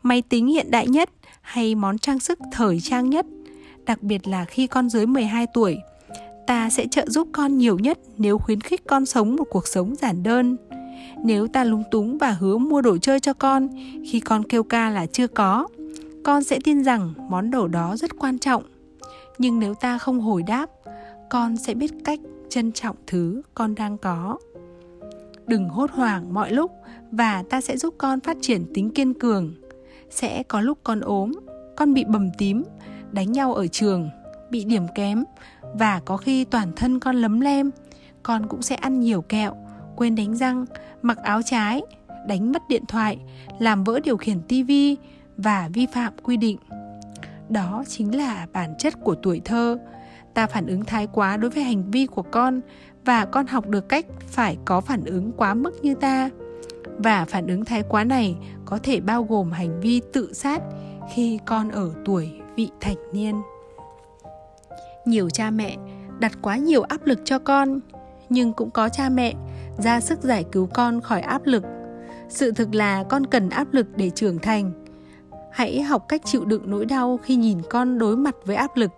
máy 0.02 0.22
tính 0.22 0.46
hiện 0.46 0.70
đại 0.70 0.88
nhất, 0.88 1.10
hay 1.40 1.74
món 1.74 1.98
trang 1.98 2.20
sức 2.20 2.38
thời 2.52 2.80
trang 2.80 3.10
nhất, 3.10 3.26
đặc 3.84 4.02
biệt 4.02 4.28
là 4.28 4.44
khi 4.44 4.66
con 4.66 4.88
dưới 4.88 5.06
12 5.06 5.46
tuổi, 5.54 5.78
ta 6.46 6.70
sẽ 6.70 6.86
trợ 6.90 7.04
giúp 7.08 7.28
con 7.32 7.58
nhiều 7.58 7.78
nhất 7.78 7.98
nếu 8.18 8.38
khuyến 8.38 8.60
khích 8.60 8.82
con 8.86 9.06
sống 9.06 9.36
một 9.36 9.44
cuộc 9.50 9.66
sống 9.66 9.94
giản 9.96 10.22
đơn 10.22 10.56
nếu 11.24 11.46
ta 11.46 11.64
lúng 11.64 11.82
túng 11.90 12.18
và 12.18 12.30
hứa 12.30 12.58
mua 12.58 12.80
đồ 12.80 12.98
chơi 12.98 13.20
cho 13.20 13.32
con, 13.32 13.68
khi 14.10 14.20
con 14.20 14.42
kêu 14.42 14.62
ca 14.62 14.90
là 14.90 15.06
chưa 15.06 15.26
có, 15.26 15.68
con 16.24 16.44
sẽ 16.44 16.58
tin 16.64 16.84
rằng 16.84 17.14
món 17.28 17.50
đồ 17.50 17.68
đó 17.68 17.96
rất 17.96 18.18
quan 18.18 18.38
trọng. 18.38 18.62
Nhưng 19.38 19.58
nếu 19.58 19.74
ta 19.74 19.98
không 19.98 20.20
hồi 20.20 20.42
đáp, 20.42 20.70
con 21.30 21.56
sẽ 21.56 21.74
biết 21.74 21.92
cách 22.04 22.20
trân 22.48 22.72
trọng 22.72 22.96
thứ 23.06 23.42
con 23.54 23.74
đang 23.74 23.98
có. 23.98 24.38
Đừng 25.46 25.68
hốt 25.68 25.90
hoảng 25.90 26.34
mọi 26.34 26.52
lúc 26.52 26.70
và 27.10 27.42
ta 27.50 27.60
sẽ 27.60 27.76
giúp 27.76 27.94
con 27.98 28.20
phát 28.20 28.36
triển 28.40 28.64
tính 28.74 28.90
kiên 28.90 29.14
cường. 29.14 29.54
Sẽ 30.10 30.42
có 30.42 30.60
lúc 30.60 30.78
con 30.84 31.00
ốm, 31.00 31.32
con 31.76 31.94
bị 31.94 32.04
bầm 32.04 32.30
tím, 32.38 32.62
đánh 33.12 33.32
nhau 33.32 33.54
ở 33.54 33.66
trường, 33.66 34.10
bị 34.50 34.64
điểm 34.64 34.86
kém 34.94 35.24
và 35.74 36.00
có 36.04 36.16
khi 36.16 36.44
toàn 36.44 36.72
thân 36.76 37.00
con 37.00 37.16
lấm 37.16 37.40
lem, 37.40 37.70
con 38.22 38.46
cũng 38.46 38.62
sẽ 38.62 38.74
ăn 38.74 39.00
nhiều 39.00 39.22
kẹo 39.22 39.63
quên 39.96 40.14
đánh 40.14 40.36
răng, 40.36 40.64
mặc 41.02 41.18
áo 41.22 41.42
trái, 41.42 41.82
đánh 42.26 42.52
mất 42.52 42.62
điện 42.68 42.84
thoại, 42.88 43.18
làm 43.58 43.84
vỡ 43.84 44.00
điều 44.00 44.16
khiển 44.16 44.42
tivi 44.48 44.96
và 45.36 45.68
vi 45.72 45.86
phạm 45.86 46.12
quy 46.22 46.36
định. 46.36 46.58
Đó 47.48 47.84
chính 47.88 48.16
là 48.16 48.46
bản 48.52 48.74
chất 48.78 48.94
của 49.00 49.14
tuổi 49.14 49.40
thơ. 49.44 49.78
Ta 50.34 50.46
phản 50.46 50.66
ứng 50.66 50.84
thái 50.84 51.06
quá 51.12 51.36
đối 51.36 51.50
với 51.50 51.62
hành 51.62 51.90
vi 51.90 52.06
của 52.06 52.22
con 52.22 52.60
và 53.04 53.24
con 53.24 53.46
học 53.46 53.68
được 53.68 53.88
cách 53.88 54.06
phải 54.26 54.56
có 54.64 54.80
phản 54.80 55.04
ứng 55.04 55.32
quá 55.32 55.54
mức 55.54 55.72
như 55.82 55.94
ta. 55.94 56.30
Và 56.98 57.24
phản 57.24 57.46
ứng 57.46 57.64
thái 57.64 57.82
quá 57.88 58.04
này 58.04 58.36
có 58.64 58.78
thể 58.82 59.00
bao 59.00 59.24
gồm 59.24 59.52
hành 59.52 59.80
vi 59.80 60.00
tự 60.12 60.32
sát 60.32 60.62
khi 61.12 61.38
con 61.44 61.70
ở 61.70 61.90
tuổi 62.04 62.32
vị 62.56 62.70
thành 62.80 62.96
niên. 63.12 63.34
Nhiều 65.04 65.30
cha 65.30 65.50
mẹ 65.50 65.76
đặt 66.18 66.32
quá 66.42 66.56
nhiều 66.56 66.82
áp 66.82 67.06
lực 67.06 67.20
cho 67.24 67.38
con, 67.38 67.80
nhưng 68.28 68.52
cũng 68.52 68.70
có 68.70 68.88
cha 68.88 69.08
mẹ 69.08 69.34
ra 69.78 70.00
sức 70.00 70.22
giải 70.22 70.44
cứu 70.52 70.68
con 70.74 71.00
khỏi 71.00 71.20
áp 71.20 71.42
lực. 71.44 71.64
Sự 72.28 72.52
thực 72.52 72.74
là 72.74 73.04
con 73.04 73.26
cần 73.26 73.48
áp 73.50 73.74
lực 73.74 73.86
để 73.96 74.10
trưởng 74.10 74.38
thành. 74.38 74.72
Hãy 75.52 75.82
học 75.82 76.04
cách 76.08 76.22
chịu 76.24 76.44
đựng 76.44 76.70
nỗi 76.70 76.86
đau 76.86 77.18
khi 77.22 77.36
nhìn 77.36 77.58
con 77.70 77.98
đối 77.98 78.16
mặt 78.16 78.34
với 78.44 78.56
áp 78.56 78.76
lực, 78.76 78.90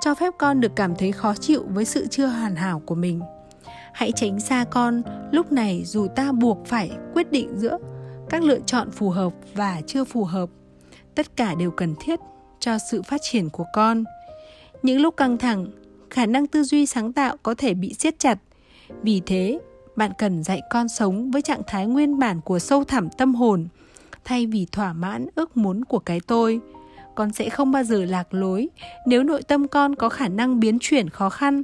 cho 0.00 0.14
phép 0.14 0.34
con 0.38 0.60
được 0.60 0.72
cảm 0.76 0.94
thấy 0.96 1.12
khó 1.12 1.34
chịu 1.34 1.64
với 1.68 1.84
sự 1.84 2.06
chưa 2.10 2.26
hoàn 2.26 2.56
hảo 2.56 2.82
của 2.86 2.94
mình. 2.94 3.20
Hãy 3.92 4.12
tránh 4.12 4.40
xa 4.40 4.64
con, 4.70 5.02
lúc 5.32 5.52
này 5.52 5.82
dù 5.84 6.06
ta 6.16 6.32
buộc 6.32 6.66
phải 6.66 6.90
quyết 7.14 7.30
định 7.32 7.56
giữa 7.56 7.78
các 8.30 8.42
lựa 8.42 8.58
chọn 8.66 8.90
phù 8.90 9.10
hợp 9.10 9.32
và 9.54 9.80
chưa 9.86 10.04
phù 10.04 10.24
hợp, 10.24 10.50
tất 11.14 11.36
cả 11.36 11.54
đều 11.54 11.70
cần 11.70 11.94
thiết 12.00 12.20
cho 12.60 12.78
sự 12.90 13.02
phát 13.02 13.20
triển 13.22 13.50
của 13.50 13.64
con. 13.72 14.04
Những 14.82 15.00
lúc 15.00 15.16
căng 15.16 15.38
thẳng, 15.38 15.66
khả 16.10 16.26
năng 16.26 16.46
tư 16.46 16.62
duy 16.62 16.86
sáng 16.86 17.12
tạo 17.12 17.36
có 17.42 17.54
thể 17.58 17.74
bị 17.74 17.94
siết 17.94 18.18
chặt. 18.18 18.38
Vì 19.02 19.22
thế 19.26 19.60
bạn 19.96 20.10
cần 20.18 20.42
dạy 20.42 20.62
con 20.70 20.88
sống 20.88 21.30
với 21.30 21.42
trạng 21.42 21.62
thái 21.66 21.86
nguyên 21.86 22.18
bản 22.18 22.40
của 22.40 22.58
sâu 22.58 22.84
thẳm 22.84 23.08
tâm 23.18 23.34
hồn, 23.34 23.66
thay 24.24 24.46
vì 24.46 24.66
thỏa 24.72 24.92
mãn 24.92 25.26
ước 25.34 25.56
muốn 25.56 25.84
của 25.84 25.98
cái 25.98 26.20
tôi. 26.26 26.60
Con 27.14 27.32
sẽ 27.32 27.48
không 27.48 27.72
bao 27.72 27.84
giờ 27.84 28.04
lạc 28.04 28.34
lối 28.34 28.68
nếu 29.06 29.22
nội 29.22 29.42
tâm 29.42 29.68
con 29.68 29.94
có 29.94 30.08
khả 30.08 30.28
năng 30.28 30.60
biến 30.60 30.78
chuyển 30.80 31.08
khó 31.08 31.30
khăn, 31.30 31.62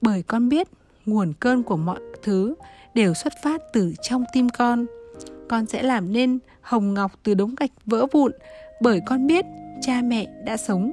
bởi 0.00 0.22
con 0.22 0.48
biết 0.48 0.68
nguồn 1.06 1.32
cơn 1.40 1.62
của 1.62 1.76
mọi 1.76 2.00
thứ 2.22 2.54
đều 2.94 3.14
xuất 3.14 3.32
phát 3.42 3.62
từ 3.72 3.94
trong 4.02 4.24
tim 4.32 4.48
con. 4.48 4.86
Con 5.48 5.66
sẽ 5.66 5.82
làm 5.82 6.12
nên 6.12 6.38
hồng 6.60 6.94
ngọc 6.94 7.12
từ 7.22 7.34
đống 7.34 7.54
gạch 7.54 7.70
vỡ 7.86 8.06
vụn, 8.12 8.32
bởi 8.80 9.00
con 9.06 9.26
biết 9.26 9.44
cha 9.80 10.00
mẹ 10.04 10.26
đã 10.44 10.56
sống 10.56 10.92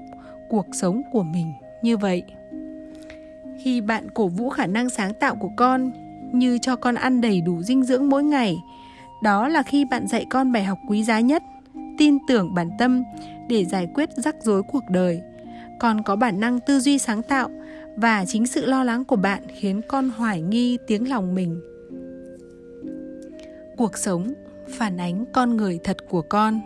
cuộc 0.50 0.66
sống 0.74 1.02
của 1.12 1.24
mình 1.24 1.52
như 1.84 1.98
vậy. 1.98 2.24
Khi 3.64 3.82
bạn 3.82 4.08
cổ 4.14 4.28
vũ 4.28 4.50
khả 4.50 4.66
năng 4.66 4.90
sáng 4.90 5.14
tạo 5.14 5.36
của 5.36 5.52
con 5.58 5.92
như 6.34 6.58
cho 6.58 6.76
con 6.76 6.96
ăn 6.96 7.22
đầy 7.22 7.42
đủ 7.42 7.62
dinh 7.62 7.84
dưỡng 7.84 8.10
mỗi 8.10 8.24
ngày. 8.24 8.64
Đó 9.24 9.48
là 9.48 9.64
khi 9.64 9.86
bạn 9.86 10.08
dạy 10.08 10.26
con 10.30 10.52
bài 10.52 10.64
học 10.64 10.80
quý 10.88 11.04
giá 11.04 11.20
nhất, 11.20 11.44
tin 11.98 12.18
tưởng 12.28 12.54
bản 12.54 12.70
tâm 12.80 13.04
để 13.50 13.66
giải 13.66 13.88
quyết 13.94 14.10
rắc 14.16 14.36
rối 14.42 14.64
cuộc 14.64 14.84
đời. 14.90 15.22
Con 15.80 16.04
có 16.04 16.16
bản 16.16 16.40
năng 16.40 16.60
tư 16.60 16.80
duy 16.80 16.98
sáng 16.98 17.24
tạo 17.24 17.50
và 17.98 18.26
chính 18.28 18.48
sự 18.48 18.66
lo 18.66 18.84
lắng 18.84 19.06
của 19.06 19.16
bạn 19.16 19.44
khiến 19.56 19.82
con 19.88 20.10
hoài 20.10 20.42
nghi 20.42 20.78
tiếng 20.88 21.10
lòng 21.10 21.36
mình. 21.36 21.62
Cuộc 23.78 23.98
sống 23.98 24.34
phản 24.70 24.98
ánh 24.98 25.26
con 25.34 25.58
người 25.58 25.80
thật 25.84 25.98
của 26.10 26.22
con. 26.22 26.62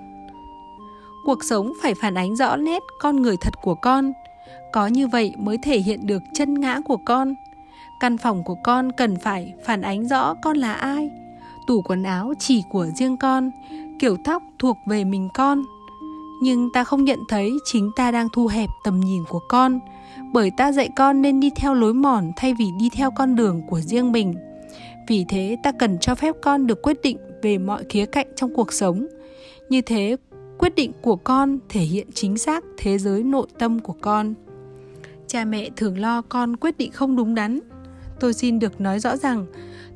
Cuộc 1.25 1.43
sống 1.43 1.73
phải 1.83 1.93
phản 2.01 2.17
ánh 2.17 2.35
rõ 2.35 2.55
nét 2.55 2.83
con 2.99 3.21
người 3.21 3.35
thật 3.41 3.53
của 3.61 3.75
con. 3.75 4.13
Có 4.73 4.87
như 4.87 5.07
vậy 5.07 5.33
mới 5.37 5.57
thể 5.63 5.79
hiện 5.79 6.07
được 6.07 6.21
chân 6.33 6.53
ngã 6.53 6.79
của 6.85 6.97
con 7.05 7.33
căn 8.03 8.17
phòng 8.17 8.43
của 8.43 8.55
con 8.55 8.91
cần 8.91 9.15
phải 9.15 9.53
phản 9.65 9.81
ánh 9.81 10.07
rõ 10.07 10.33
con 10.33 10.57
là 10.57 10.73
ai. 10.73 11.11
Tủ 11.67 11.81
quần 11.81 12.03
áo 12.03 12.33
chỉ 12.39 12.63
của 12.69 12.85
riêng 12.95 13.17
con, 13.17 13.51
kiểu 13.99 14.17
tóc 14.23 14.43
thuộc 14.59 14.77
về 14.87 15.03
mình 15.03 15.29
con. 15.33 15.63
Nhưng 16.41 16.69
ta 16.73 16.83
không 16.83 17.03
nhận 17.03 17.19
thấy 17.29 17.51
chính 17.65 17.91
ta 17.95 18.11
đang 18.11 18.27
thu 18.33 18.47
hẹp 18.47 18.69
tầm 18.83 18.99
nhìn 18.99 19.23
của 19.29 19.39
con, 19.49 19.79
bởi 20.33 20.51
ta 20.57 20.71
dạy 20.71 20.89
con 20.95 21.21
nên 21.21 21.39
đi 21.39 21.49
theo 21.55 21.73
lối 21.73 21.93
mòn 21.93 22.31
thay 22.35 22.53
vì 22.53 22.65
đi 22.79 22.89
theo 22.89 23.11
con 23.11 23.35
đường 23.35 23.61
của 23.69 23.79
riêng 23.79 24.11
mình. 24.11 24.33
Vì 25.07 25.25
thế 25.29 25.57
ta 25.63 25.71
cần 25.71 25.99
cho 25.99 26.15
phép 26.15 26.35
con 26.41 26.67
được 26.67 26.81
quyết 26.81 27.01
định 27.03 27.17
về 27.41 27.57
mọi 27.57 27.83
khía 27.89 28.05
cạnh 28.05 28.27
trong 28.35 28.53
cuộc 28.53 28.73
sống. 28.73 29.07
Như 29.69 29.81
thế, 29.81 30.17
quyết 30.57 30.75
định 30.75 30.91
của 31.01 31.15
con 31.15 31.59
thể 31.69 31.81
hiện 31.81 32.07
chính 32.13 32.37
xác 32.37 32.63
thế 32.77 32.97
giới 32.97 33.23
nội 33.23 33.47
tâm 33.59 33.79
của 33.79 33.95
con. 34.01 34.33
Cha 35.27 35.45
mẹ 35.45 35.69
thường 35.75 35.97
lo 35.97 36.21
con 36.21 36.55
quyết 36.55 36.77
định 36.77 36.91
không 36.91 37.15
đúng 37.15 37.35
đắn 37.35 37.59
tôi 38.23 38.33
xin 38.33 38.59
được 38.59 38.81
nói 38.81 38.99
rõ 38.99 39.17
rằng, 39.17 39.45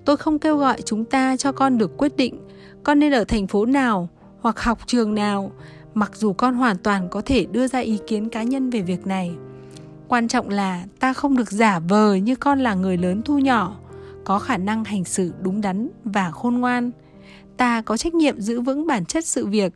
tôi 0.06 0.18
không 0.18 0.40
kêu 0.40 0.58
gọi 0.58 0.82
chúng 0.82 1.06
ta 1.06 1.38
cho 1.38 1.52
con 1.52 1.78
được 1.78 1.98
quyết 1.98 2.16
định 2.18 2.38
con 2.84 3.00
nên 3.00 3.12
ở 3.12 3.24
thành 3.24 3.48
phố 3.48 3.66
nào 3.66 4.10
hoặc 4.40 4.60
học 4.60 4.80
trường 4.86 5.16
nào, 5.16 5.52
mặc 5.94 6.12
dù 6.16 6.34
con 6.34 6.56
hoàn 6.56 6.78
toàn 6.78 7.10
có 7.10 7.22
thể 7.26 7.46
đưa 7.46 7.68
ra 7.68 7.80
ý 7.80 8.00
kiến 8.08 8.30
cá 8.30 8.44
nhân 8.44 8.70
về 8.70 8.82
việc 8.82 9.08
này. 9.08 9.32
Quan 10.08 10.28
trọng 10.28 10.50
là 10.50 10.84
ta 11.00 11.14
không 11.14 11.38
được 11.38 11.52
giả 11.52 11.80
vờ 11.80 12.16
như 12.16 12.36
con 12.36 12.60
là 12.60 12.74
người 12.74 12.98
lớn 12.98 13.22
thu 13.26 13.40
nhỏ, 13.40 13.78
có 14.26 14.40
khả 14.40 14.58
năng 14.58 14.84
hành 14.84 15.04
xử 15.04 15.34
đúng 15.42 15.62
đắn 15.62 15.90
và 16.04 16.32
khôn 16.32 16.56
ngoan. 16.56 16.92
Ta 17.58 17.82
có 17.82 17.98
trách 17.98 18.14
nhiệm 18.14 18.42
giữ 18.42 18.62
vững 18.62 18.88
bản 18.88 19.06
chất 19.06 19.26
sự 19.26 19.46
việc. 19.46 19.74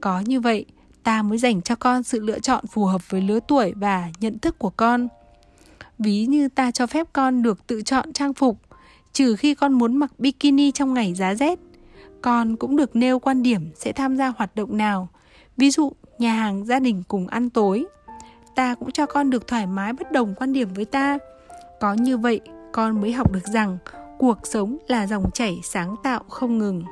Có 0.00 0.20
như 0.20 0.40
vậy, 0.40 0.64
ta 1.02 1.22
mới 1.22 1.38
dành 1.38 1.62
cho 1.62 1.74
con 1.74 2.02
sự 2.02 2.20
lựa 2.20 2.38
chọn 2.38 2.66
phù 2.66 2.84
hợp 2.84 3.10
với 3.10 3.20
lứa 3.20 3.38
tuổi 3.48 3.72
và 3.76 4.08
nhận 4.20 4.38
thức 4.38 4.58
của 4.58 4.70
con 4.70 5.08
ví 5.98 6.26
như 6.26 6.48
ta 6.48 6.70
cho 6.70 6.86
phép 6.86 7.06
con 7.12 7.42
được 7.42 7.66
tự 7.66 7.82
chọn 7.82 8.12
trang 8.12 8.34
phục, 8.34 8.58
trừ 9.12 9.36
khi 9.36 9.54
con 9.54 9.72
muốn 9.72 9.96
mặc 9.96 10.12
bikini 10.18 10.70
trong 10.70 10.94
ngày 10.94 11.14
giá 11.14 11.34
rét. 11.34 11.58
Con 12.22 12.56
cũng 12.56 12.76
được 12.76 12.96
nêu 12.96 13.18
quan 13.18 13.42
điểm 13.42 13.70
sẽ 13.74 13.92
tham 13.92 14.16
gia 14.16 14.28
hoạt 14.28 14.56
động 14.56 14.76
nào. 14.76 15.08
Ví 15.56 15.70
dụ, 15.70 15.92
nhà 16.18 16.32
hàng, 16.34 16.64
gia 16.66 16.80
đình 16.80 17.02
cùng 17.08 17.26
ăn 17.26 17.50
tối. 17.50 17.84
Ta 18.54 18.74
cũng 18.74 18.90
cho 18.90 19.06
con 19.06 19.30
được 19.30 19.46
thoải 19.46 19.66
mái 19.66 19.92
bất 19.92 20.12
đồng 20.12 20.34
quan 20.34 20.52
điểm 20.52 20.68
với 20.74 20.84
ta. 20.84 21.18
Có 21.80 21.94
như 21.94 22.16
vậy, 22.16 22.40
con 22.72 23.00
mới 23.00 23.12
học 23.12 23.32
được 23.32 23.46
rằng 23.52 23.78
cuộc 24.18 24.38
sống 24.44 24.78
là 24.88 25.06
dòng 25.06 25.30
chảy 25.34 25.60
sáng 25.64 25.96
tạo 26.02 26.22
không 26.28 26.58
ngừng. 26.58 26.82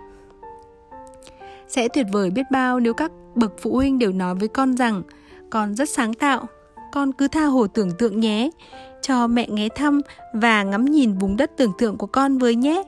Sẽ 1.68 1.88
tuyệt 1.88 2.06
vời 2.12 2.30
biết 2.30 2.42
bao 2.50 2.80
nếu 2.80 2.94
các 2.94 3.12
bậc 3.34 3.52
phụ 3.58 3.74
huynh 3.76 3.98
đều 3.98 4.12
nói 4.12 4.34
với 4.34 4.48
con 4.48 4.76
rằng 4.76 5.02
con 5.50 5.74
rất 5.74 5.88
sáng 5.88 6.14
tạo 6.14 6.46
con 6.92 7.12
cứ 7.12 7.28
tha 7.28 7.44
hồ 7.44 7.66
tưởng 7.66 7.90
tượng 7.98 8.20
nhé. 8.20 8.50
Cho 9.02 9.26
mẹ 9.26 9.46
ghé 9.56 9.68
thăm 9.68 10.00
và 10.34 10.62
ngắm 10.62 10.84
nhìn 10.84 11.12
vùng 11.14 11.36
đất 11.36 11.50
tưởng 11.56 11.72
tượng 11.78 11.96
của 11.96 12.06
con 12.06 12.38
với 12.38 12.54
nhé. 12.54 12.82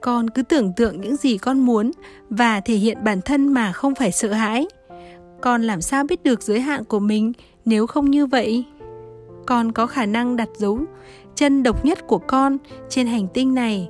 Con 0.00 0.30
cứ 0.30 0.42
tưởng 0.42 0.72
tượng 0.76 1.00
những 1.00 1.16
gì 1.16 1.38
con 1.38 1.58
muốn 1.58 1.90
và 2.30 2.60
thể 2.60 2.74
hiện 2.74 3.04
bản 3.04 3.20
thân 3.20 3.48
mà 3.48 3.72
không 3.72 3.94
phải 3.94 4.12
sợ 4.12 4.32
hãi. 4.32 4.66
Con 5.40 5.62
làm 5.62 5.80
sao 5.80 6.04
biết 6.04 6.22
được 6.22 6.42
giới 6.42 6.60
hạn 6.60 6.84
của 6.84 7.00
mình 7.00 7.32
nếu 7.64 7.86
không 7.86 8.10
như 8.10 8.26
vậy? 8.26 8.64
Con 9.46 9.72
có 9.72 9.86
khả 9.86 10.06
năng 10.06 10.36
đặt 10.36 10.48
dấu 10.56 10.78
chân 11.34 11.62
độc 11.62 11.84
nhất 11.84 12.06
của 12.06 12.18
con 12.18 12.58
trên 12.88 13.06
hành 13.06 13.28
tinh 13.34 13.54
này. 13.54 13.88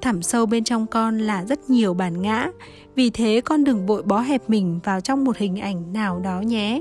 Thẳm 0.00 0.22
sâu 0.22 0.46
bên 0.46 0.64
trong 0.64 0.86
con 0.86 1.18
là 1.18 1.44
rất 1.44 1.70
nhiều 1.70 1.94
bản 1.94 2.22
ngã, 2.22 2.50
vì 2.94 3.10
thế 3.10 3.40
con 3.44 3.64
đừng 3.64 3.86
vội 3.86 4.02
bó 4.02 4.20
hẹp 4.20 4.50
mình 4.50 4.80
vào 4.84 5.00
trong 5.00 5.24
một 5.24 5.36
hình 5.36 5.60
ảnh 5.60 5.92
nào 5.92 6.20
đó 6.20 6.40
nhé 6.40 6.80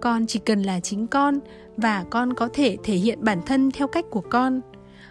con 0.00 0.26
chỉ 0.26 0.38
cần 0.38 0.62
là 0.62 0.80
chính 0.80 1.06
con 1.06 1.38
và 1.76 2.04
con 2.10 2.34
có 2.34 2.48
thể 2.52 2.76
thể 2.84 2.94
hiện 2.94 3.18
bản 3.24 3.40
thân 3.46 3.70
theo 3.70 3.86
cách 3.86 4.04
của 4.10 4.22
con. 4.30 4.60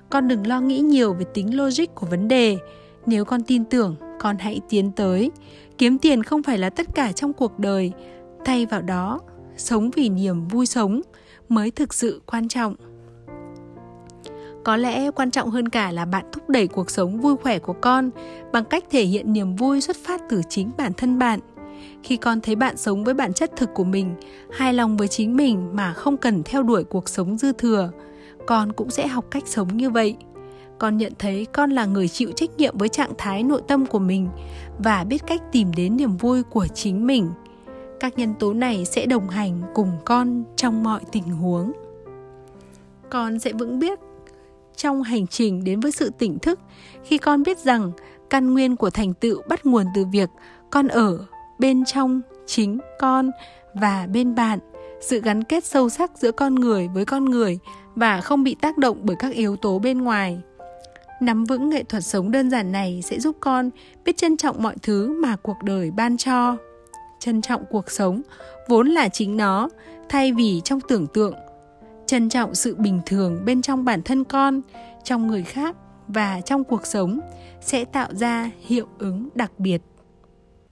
Con 0.09 0.27
đừng 0.27 0.47
lo 0.47 0.61
nghĩ 0.61 0.79
nhiều 0.79 1.13
về 1.13 1.25
tính 1.33 1.57
logic 1.57 1.95
của 1.95 2.07
vấn 2.07 2.27
đề. 2.27 2.57
Nếu 3.05 3.25
con 3.25 3.43
tin 3.43 3.65
tưởng, 3.65 3.95
con 4.19 4.37
hãy 4.37 4.61
tiến 4.69 4.91
tới. 4.91 5.31
Kiếm 5.77 5.97
tiền 5.97 6.23
không 6.23 6.43
phải 6.43 6.57
là 6.57 6.69
tất 6.69 6.87
cả 6.95 7.11
trong 7.11 7.33
cuộc 7.33 7.59
đời. 7.59 7.91
Thay 8.45 8.65
vào 8.65 8.81
đó, 8.81 9.19
sống 9.57 9.91
vì 9.91 10.09
niềm 10.09 10.47
vui 10.47 10.65
sống 10.65 11.01
mới 11.49 11.71
thực 11.71 11.93
sự 11.93 12.21
quan 12.25 12.47
trọng. 12.47 12.75
Có 14.63 14.77
lẽ 14.77 15.11
quan 15.11 15.31
trọng 15.31 15.49
hơn 15.49 15.69
cả 15.69 15.91
là 15.91 16.05
bạn 16.05 16.25
thúc 16.31 16.49
đẩy 16.49 16.67
cuộc 16.67 16.89
sống 16.89 17.21
vui 17.21 17.35
khỏe 17.37 17.59
của 17.59 17.73
con 17.73 18.09
bằng 18.51 18.65
cách 18.65 18.83
thể 18.89 19.03
hiện 19.03 19.33
niềm 19.33 19.55
vui 19.55 19.81
xuất 19.81 19.97
phát 19.97 20.21
từ 20.29 20.41
chính 20.49 20.71
bản 20.77 20.93
thân 20.97 21.19
bạn 21.19 21.39
khi 22.03 22.17
con 22.17 22.41
thấy 22.41 22.55
bạn 22.55 22.77
sống 22.77 23.03
với 23.03 23.13
bản 23.13 23.33
chất 23.33 23.51
thực 23.55 23.69
của 23.73 23.83
mình, 23.83 24.15
hài 24.51 24.73
lòng 24.73 24.97
với 24.97 25.07
chính 25.07 25.35
mình 25.35 25.69
mà 25.73 25.93
không 25.93 26.17
cần 26.17 26.43
theo 26.43 26.63
đuổi 26.63 26.83
cuộc 26.83 27.09
sống 27.09 27.37
dư 27.37 27.53
thừa, 27.53 27.91
con 28.47 28.73
cũng 28.73 28.89
sẽ 28.89 29.07
học 29.07 29.25
cách 29.31 29.43
sống 29.45 29.77
như 29.77 29.89
vậy. 29.89 30.15
Con 30.77 30.97
nhận 30.97 31.13
thấy 31.19 31.45
con 31.45 31.71
là 31.71 31.85
người 31.85 32.07
chịu 32.07 32.31
trách 32.35 32.49
nhiệm 32.57 32.77
với 32.77 32.89
trạng 32.89 33.11
thái 33.17 33.43
nội 33.43 33.61
tâm 33.67 33.85
của 33.85 33.99
mình 33.99 34.29
và 34.77 35.03
biết 35.03 35.21
cách 35.27 35.41
tìm 35.51 35.71
đến 35.77 35.97
niềm 35.97 36.17
vui 36.17 36.43
của 36.43 36.67
chính 36.67 37.07
mình. 37.07 37.29
Các 37.99 38.17
nhân 38.17 38.33
tố 38.39 38.53
này 38.53 38.85
sẽ 38.85 39.05
đồng 39.05 39.29
hành 39.29 39.61
cùng 39.73 39.91
con 40.05 40.43
trong 40.55 40.83
mọi 40.83 41.01
tình 41.11 41.23
huống. 41.23 41.71
Con 43.09 43.39
sẽ 43.39 43.53
vững 43.53 43.79
biết 43.79 43.99
trong 44.75 45.03
hành 45.03 45.27
trình 45.27 45.63
đến 45.63 45.79
với 45.79 45.91
sự 45.91 46.11
tỉnh 46.17 46.39
thức. 46.39 46.59
Khi 47.03 47.17
con 47.17 47.43
biết 47.43 47.59
rằng 47.59 47.91
căn 48.29 48.53
nguyên 48.53 48.75
của 48.75 48.89
thành 48.89 49.13
tựu 49.13 49.41
bắt 49.47 49.65
nguồn 49.65 49.85
từ 49.95 50.05
việc 50.11 50.29
con 50.71 50.87
ở 50.87 51.25
bên 51.59 51.85
trong 51.85 52.21
chính 52.45 52.79
con 52.99 53.31
và 53.73 54.07
bên 54.13 54.35
bạn, 54.35 54.59
sự 55.01 55.21
gắn 55.21 55.43
kết 55.43 55.65
sâu 55.65 55.89
sắc 55.89 56.11
giữa 56.17 56.31
con 56.31 56.55
người 56.55 56.87
với 56.87 57.05
con 57.05 57.25
người 57.25 57.59
và 57.95 58.21
không 58.21 58.43
bị 58.43 58.55
tác 58.61 58.77
động 58.77 58.97
bởi 59.01 59.15
các 59.19 59.33
yếu 59.33 59.55
tố 59.55 59.79
bên 59.79 60.01
ngoài. 60.01 60.41
Nắm 61.21 61.45
vững 61.45 61.69
nghệ 61.69 61.83
thuật 61.83 62.03
sống 62.03 62.31
đơn 62.31 62.49
giản 62.49 62.71
này 62.71 63.01
sẽ 63.03 63.19
giúp 63.19 63.37
con 63.39 63.69
biết 64.05 64.17
trân 64.17 64.37
trọng 64.37 64.63
mọi 64.63 64.75
thứ 64.81 65.19
mà 65.21 65.35
cuộc 65.35 65.57
đời 65.63 65.91
ban 65.91 66.17
cho. 66.17 66.57
Trân 67.19 67.41
trọng 67.41 67.63
cuộc 67.69 67.91
sống 67.91 68.21
vốn 68.67 68.87
là 68.87 69.09
chính 69.09 69.37
nó, 69.37 69.69
thay 70.09 70.33
vì 70.33 70.61
trong 70.63 70.79
tưởng 70.87 71.07
tượng. 71.07 71.33
Trân 72.05 72.29
trọng 72.29 72.55
sự 72.55 72.75
bình 72.75 73.01
thường 73.05 73.45
bên 73.45 73.61
trong 73.61 73.85
bản 73.85 74.01
thân 74.01 74.23
con, 74.23 74.61
trong 75.03 75.27
người 75.27 75.43
khác 75.43 75.75
và 76.07 76.41
trong 76.41 76.63
cuộc 76.63 76.85
sống 76.85 77.19
sẽ 77.61 77.85
tạo 77.85 78.07
ra 78.11 78.49
hiệu 78.59 78.87
ứng 78.99 79.29
đặc 79.35 79.51
biệt. 79.57 79.81